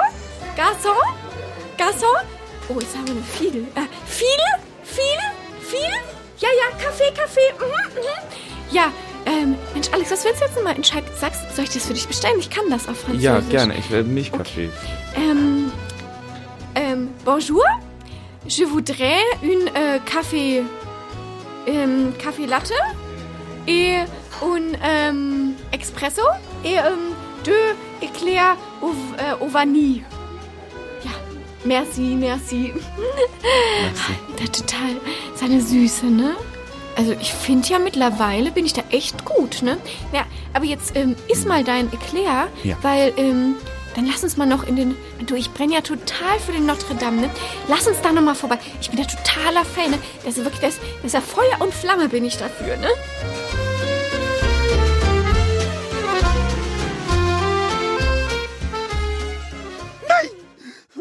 Garçon? 0.57 0.97
Garçon? 1.79 2.17
Oh, 2.69 2.79
jetzt 2.81 2.97
haben 2.97 3.07
wir 3.07 3.15
eine 3.15 3.23
viel. 3.23 3.67
Äh, 3.75 3.87
viel? 4.07 4.45
Viel? 4.85 5.21
Viel? 5.61 5.95
Ja, 6.39 6.49
ja, 6.49 6.85
Kaffee, 6.85 7.13
Kaffee. 7.15 7.53
Mhm, 7.59 7.95
mhm. 7.95 8.75
Ja, 8.75 8.93
ähm, 9.27 9.57
Mensch, 9.75 9.89
Alex, 9.93 10.11
was 10.11 10.25
willst 10.25 10.41
du 10.41 10.45
jetzt 10.47 10.57
nochmal 10.57 10.77
entscheiden? 10.77 11.09
Sagst, 11.19 11.41
soll 11.55 11.65
ich 11.65 11.71
das 11.71 11.87
für 11.87 11.95
dich 11.95 12.07
bestellen? 12.07 12.39
Ich 12.39 12.51
kann 12.51 12.65
das 12.71 12.89
auf 12.89 12.99
Französisch. 13.01 13.25
Ja, 13.25 13.41
gerne. 13.41 13.77
Ich 13.77 13.91
will 13.91 14.05
Milchkaffee. 14.05 14.71
Ähm, 15.17 15.73
ähm, 16.75 17.09
bonjour. 17.25 17.65
Je 18.49 18.65
voudrais 18.65 19.21
une 19.43 19.69
euh, 19.77 19.99
café, 20.05 20.63
ähm, 21.67 22.13
café 22.19 22.47
latte 22.47 22.73
et 23.69 23.97
un 24.43 24.73
ähm, 24.83 25.55
espresso 25.73 26.23
et 26.65 26.75
ähm, 26.75 27.15
deux 27.45 27.53
éclairs 28.03 28.57
au, 28.83 28.89
äh, 29.19 29.35
au 29.45 29.49
vanille. 29.49 30.03
Ja, 31.05 31.11
merci, 31.65 32.01
merci. 32.17 32.73
Da 34.39 34.45
total 34.53 34.97
seine 35.37 35.61
Süße, 35.61 36.07
ne? 36.07 36.35
Also 36.97 37.13
ich 37.21 37.33
finde 37.33 37.69
ja 37.69 37.79
mittlerweile 37.79 38.51
bin 38.51 38.67
ich 38.67 38.73
da 38.73 38.83
echt 38.91 39.25
gut, 39.25 39.63
ne? 39.63 39.77
Ja, 40.13 40.25
aber 40.55 40.65
jetzt 40.65 40.97
ähm, 40.97 41.15
iss 41.29 41.45
mal 41.45 41.63
dein 41.63 41.93
Eclair, 41.93 42.49
Ja. 42.65 42.77
weil 42.83 43.13
ähm, 43.17 43.55
dann 43.95 44.07
lass 44.07 44.23
uns 44.23 44.37
mal 44.37 44.47
noch 44.47 44.67
in 44.67 44.77
den. 44.77 44.97
Du, 45.27 45.35
ich 45.35 45.51
brenne 45.53 45.75
ja 45.75 45.81
total 45.81 46.39
für 46.45 46.53
den 46.53 46.67
Notre 46.67 46.95
Dame, 46.95 47.23
ne? 47.23 47.31
Lass 47.69 47.87
uns 47.87 48.01
da 48.03 48.13
noch 48.13 48.23
mal 48.23 48.35
vorbei. 48.35 48.59
Ich 48.81 48.91
bin 48.91 48.99
ja 48.99 49.07
totaler 49.07 49.65
Fan, 49.65 49.91
ne? 49.91 49.99
Das 50.25 50.39
ist 50.39 50.45
wirklich 50.45 50.61
das, 50.61 50.77
das 50.97 51.07
ist 51.07 51.15
ja 51.15 51.21
Feuer 51.21 51.61
und 51.61 51.75
Flamme 51.75 52.09
bin 52.09 52.25
ich 52.25 52.37
dafür, 52.37 52.77
ne? 52.77 52.89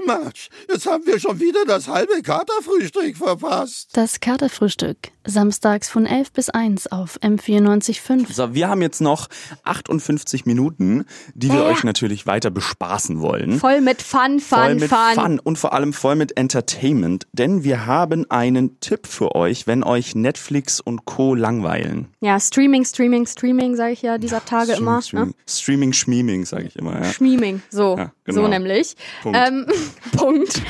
Mensch, 0.10 0.50
jetzt 0.68 0.86
haben 0.88 1.06
wir 1.06 1.20
schon 1.20 1.40
wieder 1.40 1.66
das 1.66 1.88
halbe 1.88 2.22
Katerfrühstück 2.24 3.18
verpasst. 3.18 3.90
Das 3.94 4.20
Katerfrühstück. 4.20 4.98
Samstags 5.26 5.90
von 5.90 6.08
11 6.08 6.32
bis 6.32 6.50
1 6.50 6.92
auf 6.92 7.20
M94.5. 7.22 8.34
So, 8.34 8.54
wir 8.56 8.68
haben 8.68 8.82
jetzt 8.82 9.00
noch 9.02 9.28
58 9.64 10.46
Minuten, 10.48 11.06
die 11.36 11.50
wir 11.50 11.60
Ja. 11.60 11.66
euch 11.66 11.84
natürlich 11.84 12.26
weiter 12.26 12.50
bespaßen 12.50 13.22
wollen. 13.22 13.60
Voll 13.60 13.82
mit 13.82 14.02
Fun, 14.02 14.40
Fun, 14.40 14.60
voll 14.60 14.76
mit 14.76 14.90
Fun. 14.90 15.14
Fun 15.16 15.40
und 15.40 15.58
vor 15.58 15.74
allem 15.74 15.94
voll 15.94 16.16
mit 16.16 16.36
Entertainment, 16.38 17.28
denn 17.34 17.64
wir 17.64 17.86
haben 17.86 18.26
einen 18.32 18.80
Tipp 18.80 19.06
für 19.06 19.36
euch, 19.36 19.68
wenn 19.68 19.84
euch 19.84 20.16
Netflix 20.16 20.80
und 20.80 21.06
Co. 21.06 21.36
langweilen. 21.36 22.08
Ja, 22.22 22.40
Streaming, 22.40 22.86
Streaming, 22.86 23.28
Streaming, 23.28 23.76
sage 23.76 23.94
ich 23.94 24.02
ja 24.02 24.18
dieser 24.18 24.44
Tage 24.44 24.72
Streaming, 24.74 24.82
immer. 24.88 25.02
Streaming, 25.02 25.28
Ne? 25.30 25.34
Streaming, 25.48 25.94
Schmieming, 25.94 26.46
sage 26.46 26.64
ich 26.66 26.76
immer. 26.76 26.96
Ja. 27.04 27.04
Schmieming, 27.06 27.62
so, 27.70 27.98
Ja, 27.98 28.12
genau. 28.24 28.42
so 28.44 28.48
nämlich. 28.48 28.96
Punkt. 29.22 29.38
Ähm, 29.48 29.68
Punkt. 30.16 30.62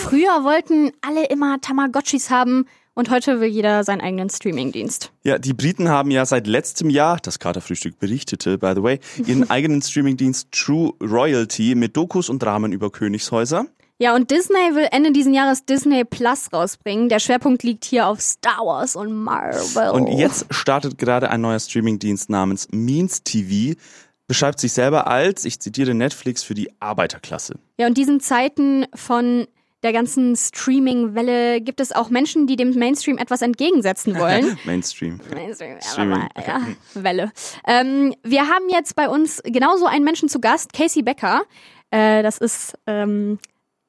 Früher 0.00 0.44
wollten 0.44 0.92
alle 1.00 1.26
immer 1.26 1.60
Tamagotchis 1.60 2.30
haben 2.30 2.66
und 2.94 3.10
heute 3.10 3.40
will 3.40 3.48
jeder 3.48 3.84
seinen 3.84 4.00
eigenen 4.00 4.30
Streamingdienst. 4.30 5.12
Ja, 5.24 5.38
die 5.38 5.52
Briten 5.52 5.88
haben 5.88 6.10
ja 6.10 6.24
seit 6.24 6.46
letztem 6.46 6.90
Jahr, 6.90 7.18
das 7.20 7.38
Katerfrühstück 7.38 7.98
berichtete, 7.98 8.58
by 8.58 8.72
the 8.76 8.82
way, 8.82 9.00
ihren 9.26 9.50
eigenen 9.50 9.82
Streamingdienst 9.82 10.52
True 10.52 10.92
Royalty 11.02 11.74
mit 11.74 11.96
Dokus 11.96 12.28
und 12.28 12.42
Dramen 12.42 12.72
über 12.72 12.90
Königshäuser. 12.90 13.66
Ja, 13.98 14.14
und 14.16 14.30
Disney 14.32 14.74
will 14.74 14.88
Ende 14.90 15.12
diesen 15.12 15.34
Jahres 15.34 15.66
Disney 15.66 16.04
Plus 16.04 16.52
rausbringen. 16.52 17.08
Der 17.08 17.20
Schwerpunkt 17.20 17.62
liegt 17.62 17.84
hier 17.84 18.08
auf 18.08 18.20
Star 18.20 18.66
Wars 18.66 18.96
und 18.96 19.12
Marvel. 19.12 19.90
Und 19.90 20.08
jetzt 20.08 20.46
startet 20.50 20.98
gerade 20.98 21.30
ein 21.30 21.40
neuer 21.40 21.60
Streamingdienst 21.60 22.28
namens 22.28 22.66
Means 22.72 23.22
TV, 23.22 23.78
beschreibt 24.26 24.60
sich 24.60 24.72
selber 24.72 25.06
als, 25.06 25.44
ich 25.44 25.60
zitiere 25.60 25.94
Netflix 25.94 26.42
für 26.42 26.54
die 26.54 26.70
Arbeiterklasse. 26.80 27.58
Ja, 27.78 27.86
und 27.86 27.96
diesen 27.98 28.20
Zeiten 28.20 28.86
von 28.94 29.46
der 29.82 29.92
ganzen 29.92 30.34
Streaming-Welle 30.34 31.60
gibt 31.60 31.78
es 31.78 31.92
auch 31.92 32.08
Menschen, 32.08 32.46
die 32.46 32.56
dem 32.56 32.70
Mainstream 32.70 33.18
etwas 33.18 33.42
entgegensetzen 33.42 34.14
wollen. 34.18 34.58
Mainstream. 34.64 35.20
Mainstream, 35.32 35.78
Streaming. 35.80 36.28
ja, 36.46 36.66
Welle. 36.94 37.32
Ähm, 37.66 38.14
wir 38.22 38.48
haben 38.48 38.68
jetzt 38.70 38.96
bei 38.96 39.08
uns 39.08 39.42
genauso 39.44 39.86
einen 39.86 40.04
Menschen 40.04 40.28
zu 40.28 40.40
Gast, 40.40 40.72
Casey 40.72 41.02
Becker. 41.02 41.42
Äh, 41.90 42.22
das 42.22 42.38
ist 42.38 42.78
ähm, 42.86 43.38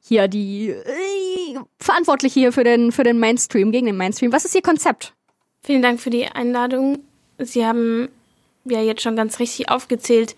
hier 0.02 0.28
die 0.28 0.70
äh, 0.70 1.60
Verantwortliche 1.80 2.42
hier 2.42 2.52
für 2.52 2.66
den, 2.66 2.92
für 2.92 3.04
den 3.04 3.18
Mainstream, 3.18 3.72
gegen 3.72 3.86
den 3.86 3.98
Mainstream. 3.98 4.34
Was 4.34 4.44
ist 4.44 4.54
Ihr 4.54 4.62
Konzept? 4.62 5.14
Vielen 5.64 5.82
Dank 5.82 6.02
für 6.02 6.10
die 6.10 6.26
Einladung. 6.28 7.00
Sie 7.40 7.66
haben 7.66 8.10
ja 8.66 8.82
jetzt 8.82 9.02
schon 9.02 9.16
ganz 9.16 9.40
richtig 9.40 9.70
aufgezählt, 9.70 10.36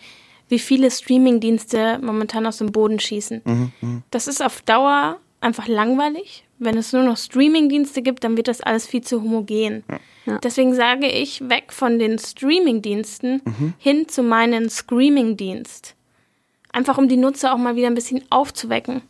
wie 0.50 0.60
viele 0.60 0.90
Streamingdienste 0.92 2.00
momentan 2.02 2.46
aus 2.46 2.58
dem 2.58 2.72
Boden 2.72 3.00
schießen. 3.00 3.42
Mhm, 3.44 4.04
Das 4.12 4.28
ist 4.28 4.42
auf 4.44 4.62
Dauer 4.62 5.18
einfach 5.42 5.68
langweilig. 5.68 6.44
Wenn 6.60 6.78
es 6.78 6.94
nur 6.94 7.04
noch 7.04 7.18
Streamingdienste 7.18 8.02
gibt, 8.02 8.24
dann 8.24 8.36
wird 8.38 8.48
das 8.48 8.62
alles 8.62 8.88
viel 8.88 9.02
zu 9.02 9.22
homogen. 9.22 9.84
Ja. 10.26 10.40
Deswegen 10.40 10.74
sage 10.74 11.08
ich 11.08 11.48
weg 11.50 11.72
von 11.72 12.00
den 12.00 12.18
Streamingdiensten 12.18 13.42
Mhm. 13.46 13.74
hin 13.78 14.08
zu 14.08 14.24
meinen 14.24 14.70
Screaming-Dienst. 14.70 15.96
Einfach 16.72 16.98
um 16.98 17.08
die 17.08 17.18
Nutzer 17.18 17.54
auch 17.54 17.58
mal 17.58 17.76
wieder 17.76 17.88
ein 17.88 17.96
bisschen 17.96 18.24
aufzuwecken. 18.30 19.02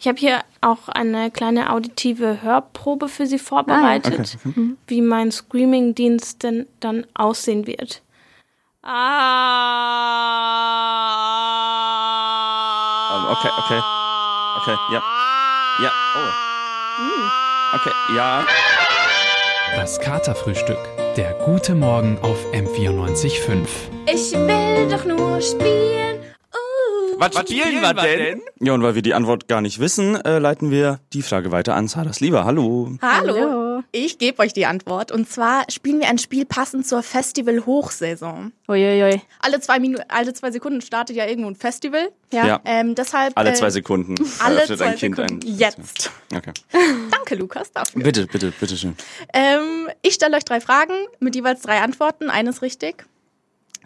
Ich 0.00 0.06
habe 0.06 0.18
hier 0.18 0.40
auch 0.60 0.88
eine 0.88 1.30
kleine 1.30 1.72
auditive 1.72 2.40
Hörprobe 2.42 3.08
für 3.08 3.26
Sie 3.26 3.38
vorbereitet, 3.38 4.36
Ah, 4.44 4.48
okay. 4.48 4.70
wie 4.86 5.00
mein 5.02 5.32
Screaming-Dienst 5.32 6.42
denn 6.42 6.66
dann 6.80 7.04
aussehen 7.14 7.66
wird. 7.66 8.02
Ähm, 8.88 8.94
okay, 13.28 13.50
okay. 13.58 13.80
Okay, 14.56 14.76
ja. 14.92 15.02
Ja, 15.82 15.90
oh. 16.16 16.32
Okay, 17.74 17.92
ja. 18.16 18.46
Das 19.76 20.00
Katerfrühstück. 20.00 20.78
Der 21.18 21.34
gute 21.44 21.74
Morgen 21.74 22.16
auf 22.22 22.38
M94.5. 22.54 23.66
Ich 24.06 24.32
will 24.32 24.88
doch 24.88 25.04
nur 25.04 25.42
spielen. 25.42 26.20
Uh, 26.54 27.18
Was, 27.18 27.34
spielen 27.36 27.82
wir 27.82 27.92
denn? 27.92 28.40
Ja, 28.60 28.72
und 28.72 28.82
weil 28.82 28.94
wir 28.94 29.02
die 29.02 29.12
Antwort 29.12 29.48
gar 29.48 29.60
nicht 29.60 29.80
wissen, 29.80 30.16
äh, 30.24 30.38
leiten 30.38 30.70
wir 30.70 31.00
die 31.12 31.20
Frage 31.20 31.52
weiter 31.52 31.74
an 31.74 31.88
Sarahs 31.88 32.20
Lieber. 32.20 32.46
Hallo. 32.46 32.92
Hallo. 33.02 33.67
Ich 33.92 34.18
gebe 34.18 34.40
euch 34.42 34.52
die 34.52 34.66
Antwort. 34.66 35.12
Und 35.12 35.28
zwar 35.28 35.64
spielen 35.70 36.00
wir 36.00 36.08
ein 36.08 36.18
Spiel 36.18 36.44
passend 36.44 36.86
zur 36.86 37.02
Festival-Hochsaison. 37.02 38.52
Uiuiui. 38.68 39.20
Alle 39.40 39.60
zwei, 39.60 39.78
Minuten, 39.78 40.04
alle 40.08 40.32
zwei 40.34 40.50
Sekunden 40.50 40.80
startet 40.80 41.16
ja 41.16 41.26
irgendwo 41.26 41.48
ein 41.50 41.56
Festival. 41.56 42.10
Ja. 42.32 42.46
Ja. 42.46 42.60
Ähm, 42.64 42.94
deshalb, 42.94 43.32
Alle 43.36 43.50
äh, 43.50 43.54
zwei 43.54 43.70
Sekunden 43.70 44.14
Alle 44.40 44.56
eröffnet 44.56 44.78
zwei 44.78 44.86
ein 44.86 44.96
Kind 44.96 45.16
Sekunden. 45.16 45.46
ein. 45.46 45.56
Jetzt. 45.56 46.10
Okay. 46.34 46.52
Danke, 47.10 47.34
Lukas, 47.36 47.72
dafür. 47.72 48.02
Bitte, 48.02 48.26
bitte, 48.26 48.52
bitte 48.58 48.76
schön. 48.76 48.96
Ähm, 49.32 49.88
ich 50.02 50.14
stelle 50.14 50.36
euch 50.36 50.44
drei 50.44 50.60
Fragen 50.60 50.94
mit 51.20 51.34
jeweils 51.34 51.62
drei 51.62 51.80
Antworten. 51.80 52.30
Eines 52.30 52.62
richtig. 52.62 53.06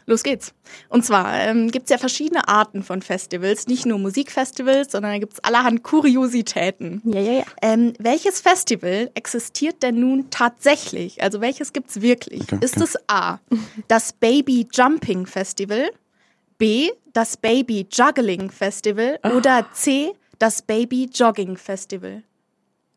Los 0.07 0.23
geht's. 0.23 0.55
Und 0.89 1.05
zwar 1.05 1.41
ähm, 1.41 1.71
gibt's 1.71 1.91
ja 1.91 1.99
verschiedene 1.99 2.49
Arten 2.49 2.83
von 2.83 3.03
Festivals, 3.03 3.67
nicht 3.67 3.87
nur 3.87 3.99
Musikfestivals, 3.99 4.93
sondern 4.93 5.13
da 5.13 5.19
gibt's 5.19 5.41
allerhand 5.41 5.83
Kuriositäten. 5.83 7.03
Ja, 7.05 7.21
ja, 7.21 7.33
ja. 7.33 7.45
Ähm, 7.63 7.93
welches 7.99 8.41
Festival 8.41 9.11
existiert 9.15 9.83
denn 9.83 10.01
nun 10.01 10.31
tatsächlich? 10.31 11.23
Also 11.23 11.41
welches 11.41 11.73
gibt's 11.73 12.01
wirklich? 12.01 12.43
Okay, 12.43 12.59
Ist 12.61 12.77
okay. 12.77 12.85
es 12.85 12.97
A, 13.09 13.39
das 13.89 14.13
Baby 14.13 14.67
Jumping 14.73 15.27
Festival, 15.27 15.91
B, 16.59 16.91
das 17.13 17.37
Baby 17.37 17.87
Juggling 17.91 18.51
Festival 18.51 19.19
oder 19.37 19.67
C, 19.73 20.13
das 20.39 20.63
Baby 20.63 21.09
Jogging 21.13 21.57
Festival? 21.57 22.23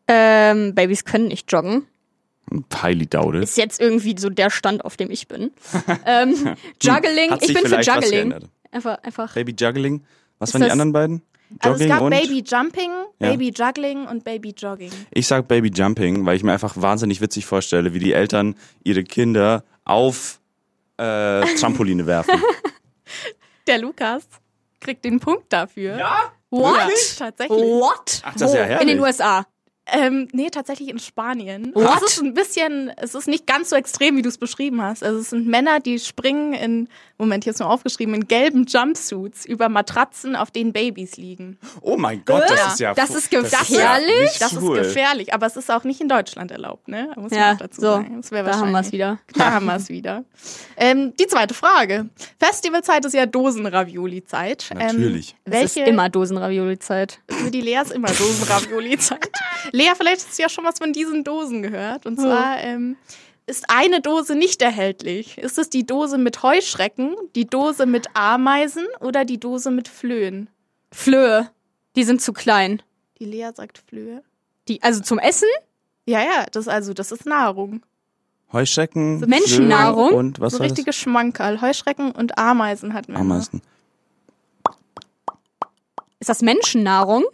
Ähm, 0.08 0.74
Babys 0.74 1.04
können 1.04 1.28
nicht 1.28 1.50
joggen. 1.50 1.86
Highly 2.74 3.06
doubted. 3.06 3.42
Ist 3.42 3.56
jetzt 3.56 3.80
irgendwie 3.80 4.14
so 4.18 4.30
der 4.30 4.50
Stand, 4.50 4.84
auf 4.84 4.96
dem 4.96 5.10
ich 5.10 5.26
bin. 5.28 5.50
ähm, 6.06 6.54
Juggling, 6.80 7.30
Hat 7.30 7.42
ich 7.42 7.52
bin 7.52 7.66
für 7.66 7.80
Juggling. 7.80 8.34
Einfach, 8.70 8.98
einfach. 9.02 9.34
Baby 9.34 9.54
Juggling. 9.58 10.04
Was 10.38 10.50
Ist 10.50 10.54
waren 10.54 10.62
die 10.64 10.70
anderen 10.70 10.92
beiden? 10.92 11.22
Also 11.60 11.74
es 11.74 11.80
Jogging 11.80 11.88
gab 11.88 12.02
und? 12.02 12.10
Baby 12.10 12.44
Jumping, 12.46 12.90
Ja. 13.20 13.30
Baby 13.30 13.52
Juggling 13.54 14.06
und 14.06 14.24
Baby 14.24 14.54
Jogging. 14.56 14.90
Ich 15.10 15.26
sag 15.26 15.48
Baby 15.48 15.70
Jumping, 15.74 16.26
weil 16.26 16.36
ich 16.36 16.42
mir 16.42 16.52
einfach 16.52 16.74
wahnsinnig 16.76 17.20
witzig 17.20 17.46
vorstelle, 17.46 17.94
wie 17.94 17.98
die 17.98 18.12
Eltern 18.12 18.56
ihre 18.84 19.04
Kinder 19.04 19.64
auf 19.84 20.40
äh, 20.98 21.40
Trampoline 21.56 22.06
werfen. 22.06 22.40
Der 23.66 23.78
Lukas 23.78 24.24
kriegt 24.80 25.04
den 25.04 25.20
Punkt 25.20 25.52
dafür. 25.52 25.98
Ja? 25.98 26.32
What? 26.50 26.74
Wirklich? 26.74 27.16
Tatsächlich. 27.16 27.58
What? 27.58 28.22
Ach, 28.24 28.32
das 28.34 28.50
ist 28.50 28.56
ja 28.56 28.64
herrlich. 28.64 28.82
In 28.82 28.88
den 28.88 29.00
USA. 29.00 29.46
Ähm, 29.88 30.26
nee, 30.32 30.50
tatsächlich 30.50 30.88
in 30.88 30.98
Spanien. 30.98 31.70
What? 31.74 32.02
Es 32.04 32.12
ist 32.14 32.22
ein 32.22 32.34
bisschen, 32.34 32.90
es 32.96 33.14
ist 33.14 33.28
nicht 33.28 33.46
ganz 33.46 33.70
so 33.70 33.76
extrem, 33.76 34.16
wie 34.16 34.22
du 34.22 34.28
es 34.28 34.36
beschrieben 34.38 34.82
hast. 34.82 35.04
Also 35.04 35.20
es 35.20 35.30
sind 35.30 35.46
Männer, 35.46 35.78
die 35.78 36.00
springen 36.00 36.54
in, 36.54 36.88
Moment, 37.18 37.44
hier 37.44 37.52
ist 37.52 37.60
nur 37.60 37.70
aufgeschrieben, 37.70 38.12
in 38.14 38.26
gelben 38.26 38.64
Jumpsuits 38.66 39.44
über 39.46 39.68
Matratzen, 39.68 40.34
auf 40.34 40.50
denen 40.50 40.72
Babys 40.72 41.16
liegen. 41.18 41.56
Oh 41.82 41.96
mein 41.96 42.24
Gott, 42.24 42.42
das 42.48 42.58
Ja. 42.58 42.66
ist 42.72 42.80
ja 42.80 42.94
Das 42.94 43.10
ist 43.14 43.32
ja 43.32 43.40
gefährlich? 43.42 44.20
nicht 44.22 44.40
Das 44.42 44.54
cool. 44.60 44.78
ist 44.78 44.88
gefährlich, 44.88 45.32
aber 45.32 45.46
es 45.46 45.56
ist 45.56 45.70
auch 45.70 45.84
nicht 45.84 46.00
in 46.00 46.08
Deutschland 46.08 46.50
erlaubt, 46.50 46.88
ne? 46.88 47.10
Muss 47.16 47.30
man 47.30 47.40
Ja, 47.40 47.52
auch 47.52 47.58
dazu 47.58 47.80
so, 47.80 47.86
sagen. 47.86 48.16
Das 48.22 48.30
da 48.30 48.58
haben 48.58 48.72
wir 48.72 48.80
es 48.80 48.90
wieder. 48.92 49.18
Da 49.34 49.52
haben 49.52 49.66
wir 49.66 49.76
es 49.76 49.88
wieder. 49.88 50.24
Ähm, 50.76 51.12
die 51.18 51.26
zweite 51.28 51.54
Frage. 51.54 52.08
Festivalzeit 52.40 53.04
ist 53.04 53.12
ja 53.14 53.24
Dosen-Ravioli-Zeit. 53.26 54.70
Natürlich. 54.74 55.30
Ähm, 55.30 55.36
Es 55.44 55.52
welche, 55.52 55.80
ist 55.82 55.88
immer 55.88 56.08
Dosenravioli-Zeit. 56.08 57.20
für 57.28 57.50
die 57.50 57.60
Lea 57.60 57.78
ist 57.82 57.92
immer 57.92 58.08
Dosen-Ravioli-Zeit. 58.08 59.30
Lea, 59.76 59.92
vielleicht 59.94 60.26
hast 60.26 60.38
du 60.38 60.42
ja 60.42 60.48
schon 60.48 60.64
was 60.64 60.78
von 60.78 60.92
diesen 60.92 61.22
Dosen 61.22 61.62
gehört. 61.62 62.06
Und 62.06 62.18
zwar 62.18 62.58
ähm, 62.62 62.96
ist 63.46 63.66
eine 63.68 64.00
Dose 64.00 64.34
nicht 64.34 64.62
erhältlich. 64.62 65.36
Ist 65.36 65.58
es 65.58 65.68
die 65.68 65.84
Dose 65.84 66.16
mit 66.16 66.42
Heuschrecken, 66.42 67.14
die 67.34 67.46
Dose 67.46 67.84
mit 67.84 68.06
Ameisen 68.14 68.86
oder 69.00 69.26
die 69.26 69.38
Dose 69.38 69.70
mit 69.70 69.88
Flöhen? 69.88 70.48
Flöhe. 70.90 71.50
Die 71.94 72.04
sind 72.04 72.22
zu 72.22 72.32
klein. 72.32 72.82
Die 73.18 73.26
Lea 73.26 73.50
sagt 73.54 73.82
Flöhe. 73.86 74.22
Die, 74.68 74.82
also 74.82 75.02
zum 75.02 75.18
Essen? 75.18 75.48
Ja, 76.06 76.20
ja, 76.20 76.46
das 76.50 76.68
also, 76.68 76.94
das 76.94 77.12
ist 77.12 77.26
Nahrung. 77.26 77.84
Heuschrecken, 78.52 79.20
Menschennahrung? 79.20 80.08
Flöhe 80.08 80.18
und 80.18 80.40
was 80.40 80.54
so 80.54 80.60
war 80.60 80.68
das? 80.68 80.72
richtige 80.72 80.94
Schmankerl. 80.94 81.60
Heuschrecken 81.60 82.12
und 82.12 82.38
Ameisen 82.38 82.94
hatten 82.94 83.12
wir. 83.12 83.20
immer. 83.20 83.34
Ameisen. 83.34 83.60
Ist 86.18 86.30
das 86.30 86.40
Menschennahrung? 86.40 87.24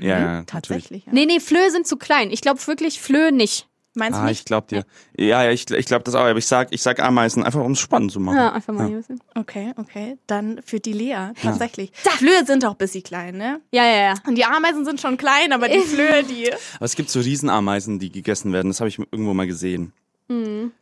Ja, 0.00 0.18
ja. 0.18 0.40
Mhm, 0.40 0.46
Tatsächlich. 0.46 1.06
Ja. 1.06 1.12
Nee, 1.12 1.26
nee, 1.26 1.40
Flöhe 1.40 1.70
sind 1.70 1.86
zu 1.86 1.96
klein. 1.96 2.30
Ich 2.30 2.40
glaube 2.40 2.64
wirklich 2.66 3.00
Flöhe 3.00 3.32
nicht. 3.32 3.68
Meinst 3.94 4.16
du 4.18 4.22
Ah, 4.22 4.26
nicht? 4.26 4.38
ich 4.40 4.44
glaub 4.46 4.68
dir. 4.68 4.86
Ja, 5.18 5.44
ja, 5.44 5.50
ich, 5.50 5.70
ich 5.70 5.84
glaube 5.84 6.02
das 6.04 6.14
auch, 6.14 6.20
aber 6.24 6.38
ich 6.38 6.46
sag, 6.46 6.68
ich 6.72 6.80
sag 6.80 6.98
Ameisen, 6.98 7.42
einfach 7.44 7.60
um 7.62 7.72
es 7.72 7.78
spannend 7.80 8.10
zu 8.10 8.20
machen. 8.20 8.36
Ja, 8.38 8.52
einfach 8.52 8.72
mal 8.72 8.86
hier 8.86 8.96
ein 8.96 9.00
bisschen. 9.00 9.20
Okay, 9.34 9.74
okay. 9.76 10.16
Dann 10.26 10.62
für 10.64 10.80
die 10.80 10.94
Lea, 10.94 11.32
tatsächlich. 11.42 11.92
Flöhe 11.94 12.46
sind 12.46 12.64
auch 12.64 12.70
ein 12.70 12.78
bisschen 12.78 13.02
klein, 13.02 13.36
ne? 13.36 13.60
Ja, 13.70 13.84
ja, 13.84 13.96
ja. 13.96 14.14
Und 14.26 14.36
die 14.36 14.46
Ameisen 14.46 14.86
sind 14.86 14.98
schon 14.98 15.18
klein, 15.18 15.52
aber 15.52 15.68
die 15.68 15.78
Flöhe, 15.80 16.22
die. 16.24 16.50
Aber 16.76 16.86
es 16.86 16.96
gibt 16.96 17.10
so 17.10 17.20
Riesenameisen, 17.20 17.98
die 17.98 18.10
gegessen 18.10 18.50
werden. 18.54 18.68
Das 18.68 18.80
habe 18.80 18.88
ich 18.88 18.98
irgendwo 18.98 19.34
mal 19.34 19.46
gesehen. 19.46 19.92
Hm. 20.30 20.72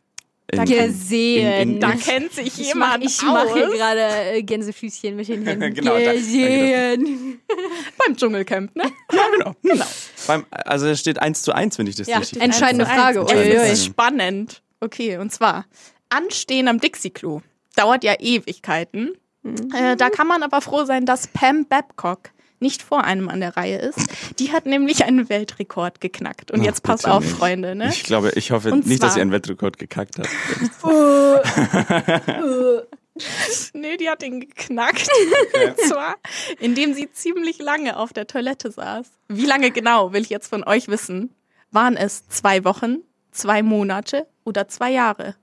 In- 0.51 0.65
Gesehen. 0.65 1.51
in- 1.53 1.69
in- 1.75 1.79
Da 1.79 1.91
kennt 1.91 2.33
sich 2.33 2.47
Ich 2.59 2.75
mach, 2.75 2.97
jemand 2.99 3.03
ich 3.05 3.21
mache 3.21 3.53
hier 3.53 3.67
aus. 3.69 3.73
gerade 3.73 4.01
äh, 4.33 4.43
Gänsefüßchen 4.43 5.15
mit 5.15 5.27
den 5.27 5.45
Händen. 5.45 5.73
Genau, 5.73 5.97
da- 5.97 6.13
Gesehen. 6.13 7.39
Beim 7.97 8.15
Dschungelcamp, 8.17 8.75
ne? 8.75 8.83
genau. 9.63 9.85
Beim, 10.27 10.45
also 10.51 10.87
es 10.87 10.99
steht 10.99 11.19
eins 11.19 11.41
zu 11.41 11.53
eins, 11.53 11.77
wenn 11.77 11.87
ich 11.87 11.95
das 11.95 12.07
Ja, 12.07 12.17
richtig 12.19 12.41
entscheidende 12.41 12.85
Frage. 12.85 13.23
Uiuiui. 13.25 13.51
Es 13.53 13.73
ist 13.73 13.85
spannend. 13.85 14.61
Okay, 14.81 15.17
und 15.17 15.31
zwar 15.31 15.65
Anstehen 16.09 16.67
am 16.67 16.79
Dixie-Klo. 16.79 17.41
Dauert 17.75 18.03
ja 18.03 18.15
Ewigkeiten. 18.19 19.13
Mhm. 19.43 19.55
Äh, 19.73 19.95
da 19.95 20.09
kann 20.09 20.27
man 20.27 20.43
aber 20.43 20.59
froh 20.61 20.83
sein, 20.85 21.05
dass 21.05 21.27
Pam 21.27 21.65
Babcock 21.65 22.31
nicht 22.61 22.81
vor 22.83 23.03
einem 23.03 23.29
an 23.29 23.39
der 23.41 23.55
Reihe 23.57 23.77
ist. 23.77 23.99
Die 24.39 24.51
hat 24.51 24.65
nämlich 24.65 25.03
einen 25.05 25.29
Weltrekord 25.29 26.01
geknackt. 26.01 26.51
Und 26.51 26.61
Ach, 26.61 26.65
jetzt 26.65 26.83
passt 26.83 27.03
bitte 27.03 27.15
auf, 27.15 27.23
nicht. 27.23 27.35
Freunde, 27.35 27.75
ne? 27.75 27.89
Ich 27.89 28.03
glaube, 28.03 28.31
ich 28.35 28.51
hoffe 28.51 28.71
Und 28.71 28.87
nicht, 28.87 29.01
dass 29.03 29.09
zwar- 29.09 29.15
sie 29.15 29.21
einen 29.21 29.31
Wettrekord 29.31 29.77
gekackt 29.77 30.17
hat. 30.19 30.27
Nee, 33.73 33.97
die 33.97 34.09
hat 34.09 34.23
ihn 34.23 34.39
geknackt. 34.39 35.07
Und 35.53 35.77
zwar, 35.87 36.15
indem 36.59 36.93
sie 36.93 37.11
ziemlich 37.11 37.59
lange 37.59 37.97
auf 37.97 38.13
der 38.13 38.25
Toilette 38.25 38.71
saß. 38.71 39.05
Wie 39.27 39.45
lange 39.45 39.71
genau, 39.71 40.13
will 40.13 40.21
ich 40.21 40.29
jetzt 40.29 40.47
von 40.47 40.63
euch 40.63 40.87
wissen. 40.87 41.35
Waren 41.71 41.97
es 41.97 42.27
zwei 42.29 42.63
Wochen, 42.63 42.99
zwei 43.31 43.63
Monate 43.63 44.27
oder 44.45 44.67
zwei 44.69 44.91
Jahre? 44.91 45.35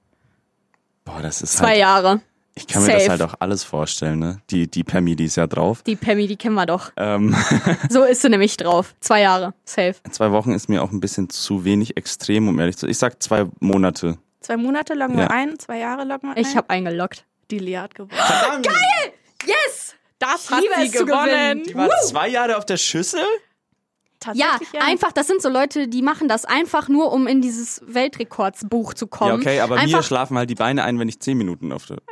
Boah, 1.04 1.20
das 1.22 1.42
ist 1.42 1.56
Zwei 1.56 1.68
halt, 1.68 1.78
Jahre. 1.78 2.20
Ich 2.58 2.66
kann 2.66 2.84
mir 2.84 2.92
das 2.92 3.08
halt 3.08 3.22
auch 3.22 3.34
alles 3.38 3.64
vorstellen, 3.64 4.18
ne? 4.18 4.40
Die, 4.50 4.68
die 4.70 4.84
Pammy, 4.84 5.16
die 5.16 5.24
ist 5.24 5.36
ja 5.36 5.46
drauf. 5.46 5.82
Die 5.82 5.96
Pammy, 5.96 6.26
die 6.26 6.36
kennen 6.36 6.54
wir 6.54 6.66
doch. 6.66 6.92
Ähm, 6.96 7.34
So 7.88 8.02
ist 8.04 8.22
sie 8.22 8.28
nämlich 8.28 8.56
drauf. 8.56 8.94
Zwei 9.00 9.22
Jahre. 9.22 9.54
Safe. 9.64 9.94
zwei 10.10 10.30
Wochen 10.32 10.52
ist 10.52 10.68
mir 10.68 10.82
auch 10.82 10.90
ein 10.92 11.00
bisschen 11.00 11.30
zu 11.30 11.64
wenig 11.64 11.96
extrem, 11.96 12.48
um 12.48 12.58
ehrlich 12.58 12.76
zu 12.76 12.82
sein. 12.82 12.90
Ich 12.90 12.98
sag 12.98 13.22
zwei 13.22 13.46
Monate. 13.60 14.18
Zwei 14.40 14.56
Monate 14.56 14.94
loggen 14.94 15.14
Ja. 15.18 15.24
wir 15.24 15.30
ein, 15.30 15.58
zwei 15.58 15.78
Jahre 15.78 16.04
loggen 16.04 16.28
wir 16.30 16.36
ein. 16.36 16.42
Ich 16.42 16.56
habe 16.56 16.70
eingeloggt. 16.70 17.24
die 17.50 17.58
Lea 17.58 17.78
hat 17.78 17.94
gewonnen. 17.94 18.12
Geil! 18.62 19.12
Yes! 19.46 19.94
Das 20.18 20.50
hat 20.50 20.62
sie 20.80 20.90
gewonnen. 20.90 21.62
Die 21.64 21.74
war 21.74 21.88
zwei 22.06 22.28
Jahre 22.28 22.56
auf 22.56 22.66
der 22.66 22.76
Schüssel? 22.76 23.20
Ja, 24.34 24.46
Tatsächlich, 24.52 24.82
einfach, 24.82 25.12
das 25.12 25.26
sind 25.26 25.42
so 25.42 25.48
Leute, 25.48 25.88
die 25.88 26.02
machen 26.02 26.28
das 26.28 26.44
einfach 26.44 26.88
nur, 26.88 27.12
um 27.12 27.26
in 27.26 27.40
dieses 27.40 27.82
Weltrekordsbuch 27.86 28.94
zu 28.94 29.06
kommen. 29.06 29.30
Ja, 29.30 29.36
okay, 29.36 29.60
aber 29.60 29.76
mir 29.76 29.82
einfach, 29.82 30.02
schlafen 30.02 30.36
halt 30.36 30.50
die 30.50 30.54
Beine 30.54 30.84
ein, 30.84 30.98
wenn 30.98 31.08
ich 31.08 31.20
zehn 31.20 31.38
Minuten 31.38 31.72
auf 31.72 31.86
der. 31.86 31.98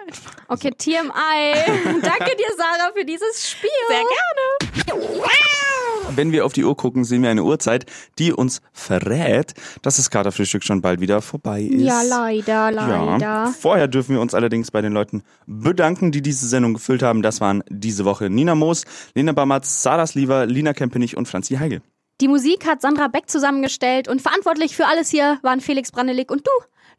Okay, 0.48 0.70
TMI. 0.70 0.92
Danke 2.02 2.36
dir, 2.36 2.46
Sarah, 2.56 2.92
für 2.96 3.04
dieses 3.04 3.50
Spiel. 3.50 3.68
Sehr 3.88 3.98
gerne. 3.98 5.02
Wenn 6.14 6.30
wir 6.32 6.46
auf 6.46 6.52
die 6.52 6.64
Uhr 6.64 6.76
gucken, 6.76 7.04
sehen 7.04 7.22
wir 7.22 7.30
eine 7.30 7.42
Uhrzeit, 7.42 7.84
die 8.18 8.32
uns 8.32 8.62
verrät, 8.72 9.54
dass 9.82 9.96
das 9.96 10.10
Katerfrühstück 10.10 10.62
schon 10.62 10.80
bald 10.80 11.00
wieder 11.00 11.20
vorbei 11.20 11.62
ist. 11.62 11.82
Ja, 11.82 12.02
leider, 12.02 12.70
leider. 12.70 13.18
Ja. 13.20 13.46
Vorher 13.58 13.88
dürfen 13.88 14.14
wir 14.14 14.20
uns 14.20 14.32
allerdings 14.34 14.70
bei 14.70 14.80
den 14.82 14.92
Leuten 14.92 15.22
bedanken, 15.46 16.12
die 16.12 16.22
diese 16.22 16.46
Sendung 16.46 16.74
gefüllt 16.74 17.02
haben. 17.02 17.22
Das 17.22 17.40
waren 17.40 17.64
diese 17.68 18.04
Woche 18.04 18.30
Nina 18.30 18.54
Moos, 18.54 18.84
Lena 19.14 19.32
Bamatz, 19.32 19.82
Sarah 19.82 20.06
Sliever, 20.06 20.46
Lina 20.46 20.72
Kempenich 20.72 21.16
und 21.16 21.26
Franzi 21.26 21.56
Heigel. 21.56 21.82
Die 22.20 22.28
Musik 22.28 22.66
hat 22.66 22.80
Sandra 22.80 23.08
Beck 23.08 23.28
zusammengestellt 23.28 24.08
und 24.08 24.22
verantwortlich 24.22 24.74
für 24.74 24.86
alles 24.86 25.10
hier 25.10 25.38
waren 25.42 25.60
Felix 25.60 25.92
Brandelig 25.92 26.30
und 26.30 26.46
du, 26.46 26.50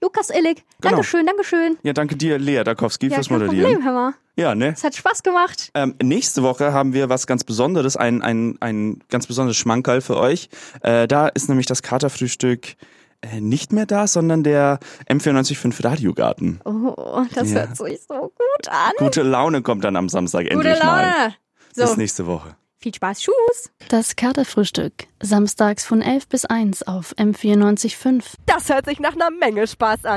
Lukas 0.02 0.30
Illig. 0.30 0.64
Genau. 0.82 0.92
Dankeschön, 0.96 1.26
Dankeschön. 1.26 1.78
Ja, 1.82 1.94
danke 1.94 2.16
dir, 2.16 2.38
Lea 2.38 2.64
Dakowski, 2.64 3.08
Ja, 3.08 3.16
fürs 3.16 3.28
kein 3.30 3.40
Moderieren. 3.40 3.72
Problem, 3.74 3.86
hör 3.86 3.94
mal. 3.94 4.14
Ja, 4.36 4.54
ne? 4.54 4.68
Es 4.74 4.84
hat 4.84 4.94
Spaß 4.96 5.24
gemacht. 5.24 5.72
Ähm, 5.74 5.96
nächste 6.04 6.44
Woche 6.44 6.72
haben 6.72 6.94
wir 6.94 7.10
was 7.10 7.26
ganz 7.26 7.44
Besonderes, 7.44 7.98
ein, 7.98 8.22
ein, 8.22 8.58
ein 8.60 9.00
ganz 9.10 9.26
besonderes 9.26 9.58
Schmankerl 9.58 10.02
für 10.02 10.18
euch. 10.18 10.50
Äh, 10.82 11.08
da 11.08 11.28
ist 11.30 11.50
nämlich 11.50 11.66
das 11.66 11.82
Katerfrühstück 11.82 12.76
äh, 13.22 13.42
nicht 13.42 13.74
mehr 13.74 13.88
da, 13.88 14.06
sondern 14.06 14.44
der 14.44 14.78
M945 15.10 15.84
Radiogarten. 15.84 16.60
Oh, 16.66 17.24
das 17.34 17.50
Ja. 17.50 17.62
hört 17.62 17.78
sich 17.78 18.00
so 18.08 18.14
gut 18.14 18.68
an. 18.70 18.92
Gute 19.00 19.24
Laune 19.24 19.64
kommt 19.64 19.84
dann 19.84 19.96
am 19.96 20.08
Samstag 20.10 20.44
Gute 20.44 20.54
endlich 20.54 20.84
mal. 20.84 21.02
Laune. 21.10 21.36
So, 21.74 21.82
Bis 21.82 21.98
nächste 21.98 22.28
Woche. 22.28 22.56
Viel 22.80 22.94
Spaß. 22.94 23.20
Tschüss. 23.20 23.72
Das 23.90 24.16
Katerfrühstück. 24.16 25.08
Samstags 25.22 25.86
von 25.86 26.02
11 26.02 26.28
bis 26.28 26.46
1 26.46 26.84
auf 26.84 27.14
M94.5. 27.18 28.24
Das 28.46 28.70
hört 28.70 28.86
sich 28.86 29.00
nach 29.00 29.14
einer 29.14 29.32
Menge 29.32 29.68
Spaß 29.68 30.06
an. 30.06 30.16